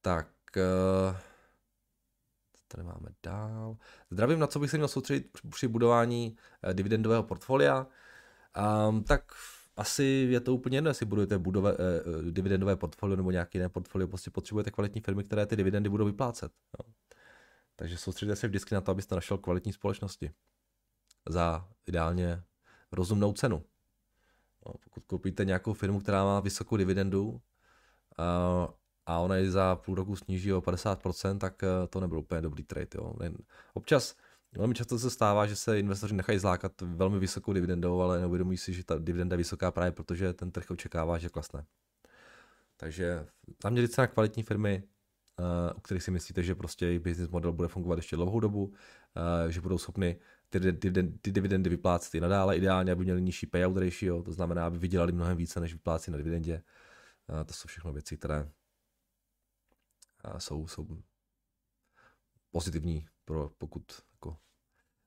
Tak, 0.01 0.27
uh, 0.57 1.17
tady 2.67 2.83
máme 2.83 3.09
dál. 3.23 3.77
Zdravím, 4.11 4.39
na 4.39 4.47
co 4.47 4.59
bych 4.59 4.69
se 4.71 4.77
měl 4.77 4.87
soustředit 4.87 5.37
při 5.49 5.67
budování 5.67 6.37
uh, 6.63 6.73
dividendového 6.73 7.23
portfolia. 7.23 7.87
Um, 8.87 9.03
tak 9.03 9.31
asi 9.75 10.03
je 10.03 10.39
to 10.39 10.55
úplně 10.55 10.77
jedno, 10.77 10.89
jestli 10.89 11.05
budujete 11.05 11.37
budove, 11.37 11.73
uh, 11.73 11.77
dividendové 12.31 12.75
portfolio 12.75 13.15
nebo 13.15 13.31
nějaké 13.31 13.57
jiné 13.57 13.69
portfolio, 13.69 14.07
prostě 14.07 14.31
potřebujete 14.31 14.71
kvalitní 14.71 15.01
firmy, 15.01 15.23
které 15.23 15.45
ty 15.45 15.55
dividendy 15.55 15.89
budou 15.89 16.05
vyplácet. 16.05 16.51
Jo. 16.79 16.93
Takže 17.75 17.97
soustředíte 17.97 18.35
se 18.35 18.47
vždycky 18.47 18.75
na 18.75 18.81
to, 18.81 18.91
abyste 18.91 19.15
našel 19.15 19.37
kvalitní 19.37 19.73
společnosti 19.73 20.31
za 21.29 21.67
ideálně 21.87 22.43
rozumnou 22.91 23.33
cenu. 23.33 23.63
No, 24.65 24.73
pokud 24.83 25.05
koupíte 25.05 25.45
nějakou 25.45 25.73
firmu, 25.73 25.99
která 25.99 26.23
má 26.23 26.39
vysokou 26.39 26.77
dividendu 26.77 27.41
a, 28.17 28.67
a 29.05 29.19
ona 29.19 29.37
ji 29.37 29.51
za 29.51 29.75
půl 29.75 29.95
roku 29.95 30.15
sníží 30.15 30.53
o 30.53 30.61
50%, 30.61 31.37
tak 31.37 31.63
eh, 31.63 31.87
to 31.87 31.99
nebyl 31.99 32.19
úplně 32.19 32.41
dobrý 32.41 32.63
trade. 32.63 32.87
Jo. 32.95 33.13
Občas, 33.73 34.15
velmi 34.57 34.73
často 34.73 34.99
se 34.99 35.09
stává, 35.09 35.47
že 35.47 35.55
se 35.55 35.79
investoři 35.79 36.15
nechají 36.15 36.39
zlákat 36.39 36.81
velmi 36.81 37.19
vysokou 37.19 37.53
dividendou, 37.53 38.01
ale 38.01 38.19
neuvědomují 38.19 38.57
si, 38.57 38.73
že 38.73 38.83
ta 38.83 38.97
dividenda 38.97 39.33
je 39.33 39.37
vysoká 39.37 39.71
právě 39.71 39.91
protože 39.91 40.33
ten 40.33 40.51
trh 40.51 40.71
očekává, 40.71 41.17
že 41.17 41.29
klesne. 41.29 41.65
Takže 42.77 43.27
zaměřit 43.63 43.93
se 43.93 44.01
na 44.01 44.07
kvalitní 44.07 44.43
firmy, 44.43 44.83
eh, 45.39 45.73
u 45.73 45.79
kterých 45.79 46.03
si 46.03 46.11
myslíte, 46.11 46.43
že 46.43 46.55
prostě 46.55 46.85
jejich 46.85 46.99
business 46.99 47.29
model 47.29 47.53
bude 47.53 47.67
fungovat 47.67 47.95
ještě 47.95 48.15
dlouhou 48.15 48.39
dobu, 48.39 48.73
eh, 49.47 49.51
že 49.51 49.61
budou 49.61 49.77
schopni 49.77 50.19
ty, 50.49 50.59
dividendy, 50.59 51.17
ty 51.21 51.31
dividendy 51.31 51.69
vyplácet 51.69 52.15
i 52.15 52.19
nadále. 52.19 52.57
Ideálně, 52.57 52.91
aby 52.91 53.03
měli 53.03 53.21
nižší 53.21 53.45
payout 53.45 53.77
ratio, 53.77 54.23
to 54.23 54.31
znamená, 54.31 54.65
aby 54.65 54.77
vydělali 54.77 55.11
mnohem 55.11 55.37
více, 55.37 55.59
než 55.59 55.73
vyplácí 55.73 56.11
na 56.11 56.17
dividendě. 56.17 56.63
A 57.27 57.43
to 57.43 57.53
jsou 57.53 57.67
všechno 57.67 57.93
věci, 57.93 58.17
které 58.17 58.49
jsou, 60.37 60.67
jsou 60.67 60.87
pozitivní, 62.51 63.07
pro, 63.25 63.49
pokud 63.57 63.83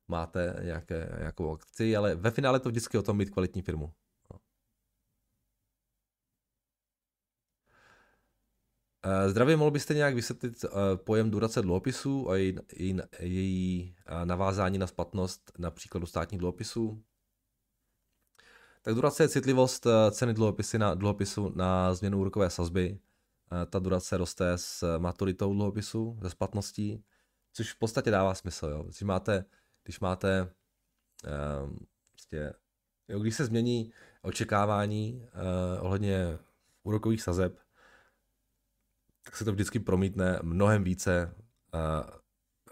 máte 0.08 0.56
nějaké, 0.62 1.16
nějakou 1.18 1.52
akci, 1.52 1.96
ale 1.96 2.14
ve 2.14 2.30
finále 2.30 2.60
to 2.60 2.68
vždycky 2.68 2.98
o 2.98 3.02
tom 3.02 3.16
mít 3.16 3.30
kvalitní 3.30 3.62
firmu. 3.62 3.92
Zdravě, 9.26 9.56
mohl 9.56 9.70
byste 9.70 9.94
nějak 9.94 10.14
vysvětlit 10.14 10.64
pojem 10.96 11.30
durace 11.30 11.62
dluhopisů 11.62 12.30
a 12.30 12.36
její, 12.36 12.56
její, 12.72 13.00
její 13.20 13.96
navázání 14.24 14.78
na 14.78 14.86
splatnost 14.86 15.52
na 15.58 15.70
příkladu 15.70 16.06
státních 16.06 16.38
dluhopisů? 16.38 17.04
Tak 18.82 18.94
durace 18.94 19.24
je 19.24 19.28
citlivost 19.28 19.86
ceny 20.10 20.34
dluhopisy 20.34 20.78
na, 20.78 20.94
dluhopisu 20.94 21.52
na 21.54 21.94
změnu 21.94 22.20
úrokové 22.20 22.50
sazby. 22.50 22.98
Ta 23.70 23.78
durace 23.78 24.16
roste 24.16 24.52
s 24.56 24.98
maturitou 24.98 25.54
dluhopisu, 25.54 26.18
ze 26.22 26.30
splatností, 26.30 27.04
což 27.52 27.72
v 27.72 27.78
podstatě 27.78 28.10
dává 28.10 28.34
smysl. 28.34 28.66
Jo. 28.66 28.82
Když 28.82 29.02
máte, 29.02 29.44
když 29.84 30.00
máte 30.00 30.42
um, 30.42 31.86
prostě, 32.10 32.54
jo, 33.08 33.18
když 33.18 33.36
se 33.36 33.44
změní 33.44 33.92
očekávání 34.22 35.28
uh, 35.34 35.84
ohledně 35.84 36.38
úrokových 36.82 37.22
sazeb, 37.22 37.58
tak 39.22 39.36
se 39.36 39.44
to 39.44 39.52
vždycky 39.52 39.78
promítne 39.78 40.38
mnohem 40.42 40.84
více 40.84 41.34
uh, 41.74 42.10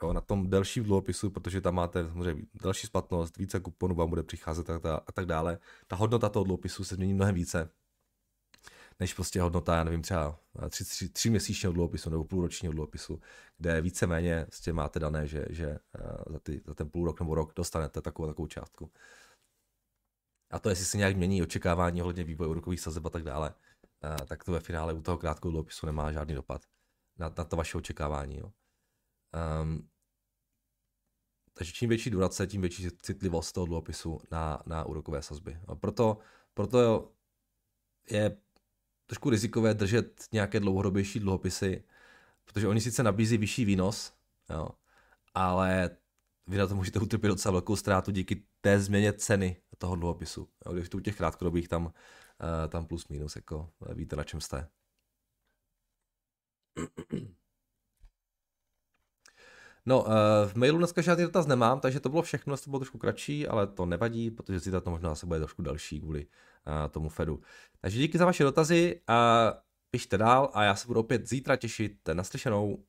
jo, 0.03 0.13
na 0.13 0.21
tom 0.21 0.51
delším 0.51 0.85
dluhopisu, 0.85 1.31
protože 1.31 1.61
tam 1.61 1.75
máte 1.75 2.09
samozřejmě 2.09 2.47
další 2.63 2.87
splatnost, 2.87 3.37
více 3.37 3.61
kuponů 3.61 3.95
vám 3.95 4.09
bude 4.09 4.23
přicházet 4.23 4.71
a, 4.71 4.97
a 5.07 5.13
tak 5.13 5.27
dále. 5.27 5.59
Ta 5.87 5.97
hodnota 5.97 6.29
toho 6.29 6.45
dluhopisu 6.45 6.85
se 6.85 6.95
změní 6.95 7.15
mnohem 7.15 7.35
více, 7.35 7.71
než 9.01 9.15
prostě 9.15 9.41
hodnota, 9.41 9.77
já 9.77 9.85
nevím, 9.85 10.03
třeba 10.03 10.41
tři, 10.69 10.85
tři, 10.85 11.09
tři 11.09 11.31
měsíčního 11.31 11.73
dluhopisu 11.73 12.11
nebo 12.11 12.25
půlročního 12.25 12.73
dluhopisu, 12.73 13.21
kde 13.59 13.81
víceméně 13.81 14.45
prostě 14.45 14.73
máte 14.73 14.99
dané, 14.99 15.27
že, 15.27 15.47
že 15.51 15.79
za, 16.31 16.39
ty, 16.39 16.63
za 16.67 16.75
ten 16.75 16.91
půl 16.91 17.07
rok 17.07 17.21
nebo 17.21 17.35
rok 17.35 17.53
dostanete 17.57 18.01
takovou, 18.01 18.29
takovou 18.29 18.47
částku. 18.47 18.93
A 20.51 20.59
to, 20.59 20.69
jestli 20.69 20.85
se 20.85 20.99
nějak 20.99 21.17
mění 21.17 21.43
očekávání 21.43 22.03
ohledně 22.03 22.25
vývoje 22.25 22.51
úrokových 22.51 22.81
sazeb 22.81 23.07
a 23.07 23.11
tak 23.11 23.23
dále, 23.23 23.55
tak 24.27 24.45
to 24.45 24.53
ve 24.53 24.61
finále 24.61 24.93
u 24.93 25.03
toho 25.03 25.19
krátkého 25.19 25.51
dluhopisu 25.51 25.87
nemá 25.87 26.13
žádný 26.13 26.35
dopad 26.35 26.63
na, 27.19 27.35
na 27.39 27.45
to 27.45 27.57
vaše 27.57 27.79
očekávání. 27.79 28.37
Jo. 28.37 28.53
Um, 29.63 29.89
takže 31.53 31.73
čím 31.73 31.89
větší 31.89 32.11
durace, 32.11 32.47
tím 32.47 32.61
větší 32.61 32.91
citlivost 32.91 33.55
toho 33.55 33.67
dluhopisu 33.67 34.21
na, 34.31 34.63
na 34.67 34.85
úrokové 34.85 35.23
sazby. 35.23 35.61
A 35.69 35.75
proto, 35.75 36.19
proto 36.55 37.13
je 38.11 38.37
trošku 39.13 39.31
rizikové 39.31 39.75
držet 39.75 40.25
nějaké 40.33 40.61
dlouhodobější 40.61 41.21
dluhopisy, 41.21 41.85
protože 42.45 42.69
oni 42.69 42.81
sice 42.81 43.03
nabízí 43.03 43.39
vyšší 43.39 43.65
výnos, 43.65 44.13
jo, 44.51 44.69
ale 45.35 45.91
vy 46.47 46.57
na 46.57 46.67
to 46.67 46.75
můžete 46.75 46.99
utrpět 47.01 47.29
docela 47.29 47.53
velkou 47.53 47.77
ztrátu 47.77 48.11
díky 48.11 48.43
té 48.61 48.81
změně 48.81 49.13
ceny 49.13 49.57
toho 49.79 49.97
dluhopisu. 49.97 50.49
Jo, 50.67 50.73
když 50.73 50.89
to 50.89 50.97
u 50.97 51.01
těch 51.01 51.17
krátkodobých 51.17 51.69
tam, 51.69 51.85
uh, 51.85 51.91
tam 52.69 52.87
plus 52.87 53.09
minus, 53.09 53.37
jako 53.37 53.71
víte 53.95 54.17
na 54.17 54.25
čem 54.25 54.41
jste. 54.41 54.69
No, 59.87 60.03
uh, 60.03 60.11
v 60.47 60.55
mailu 60.55 60.79
dneska 60.79 61.03
žádný 61.03 61.25
dotaz 61.25 61.47
nemám, 61.47 61.81
takže 61.81 62.01
to 62.01 62.09
bylo 62.09 62.23
všechno, 62.23 62.57
to 62.57 62.71
bylo 62.71 62.81
trošku 62.81 62.99
kratší, 62.99 63.49
ale 63.49 63.67
to 63.67 63.87
nevadí, 63.87 64.31
protože 64.31 64.61
si 64.61 64.71
to 64.71 64.91
možná 64.91 65.09
zase 65.09 65.27
bude 65.27 65.39
trošku 65.39 65.63
další 65.63 66.01
kvůli 66.01 66.27
uh, 66.27 66.91
tomu 66.91 67.09
Fedu. 67.09 67.41
Takže 67.81 67.99
díky 67.99 68.19
za 68.19 68.25
vaše 68.25 68.45
dotazy 68.45 69.01
a 69.09 69.53
pište 69.91 70.19
dál 70.19 70.51
a 70.55 70.65
já 70.65 70.75
se 70.75 70.87
budu 70.87 71.01
opět 71.01 71.29
zítra 71.29 71.57
těšit. 71.57 72.09
Naslyšenou. 72.13 72.85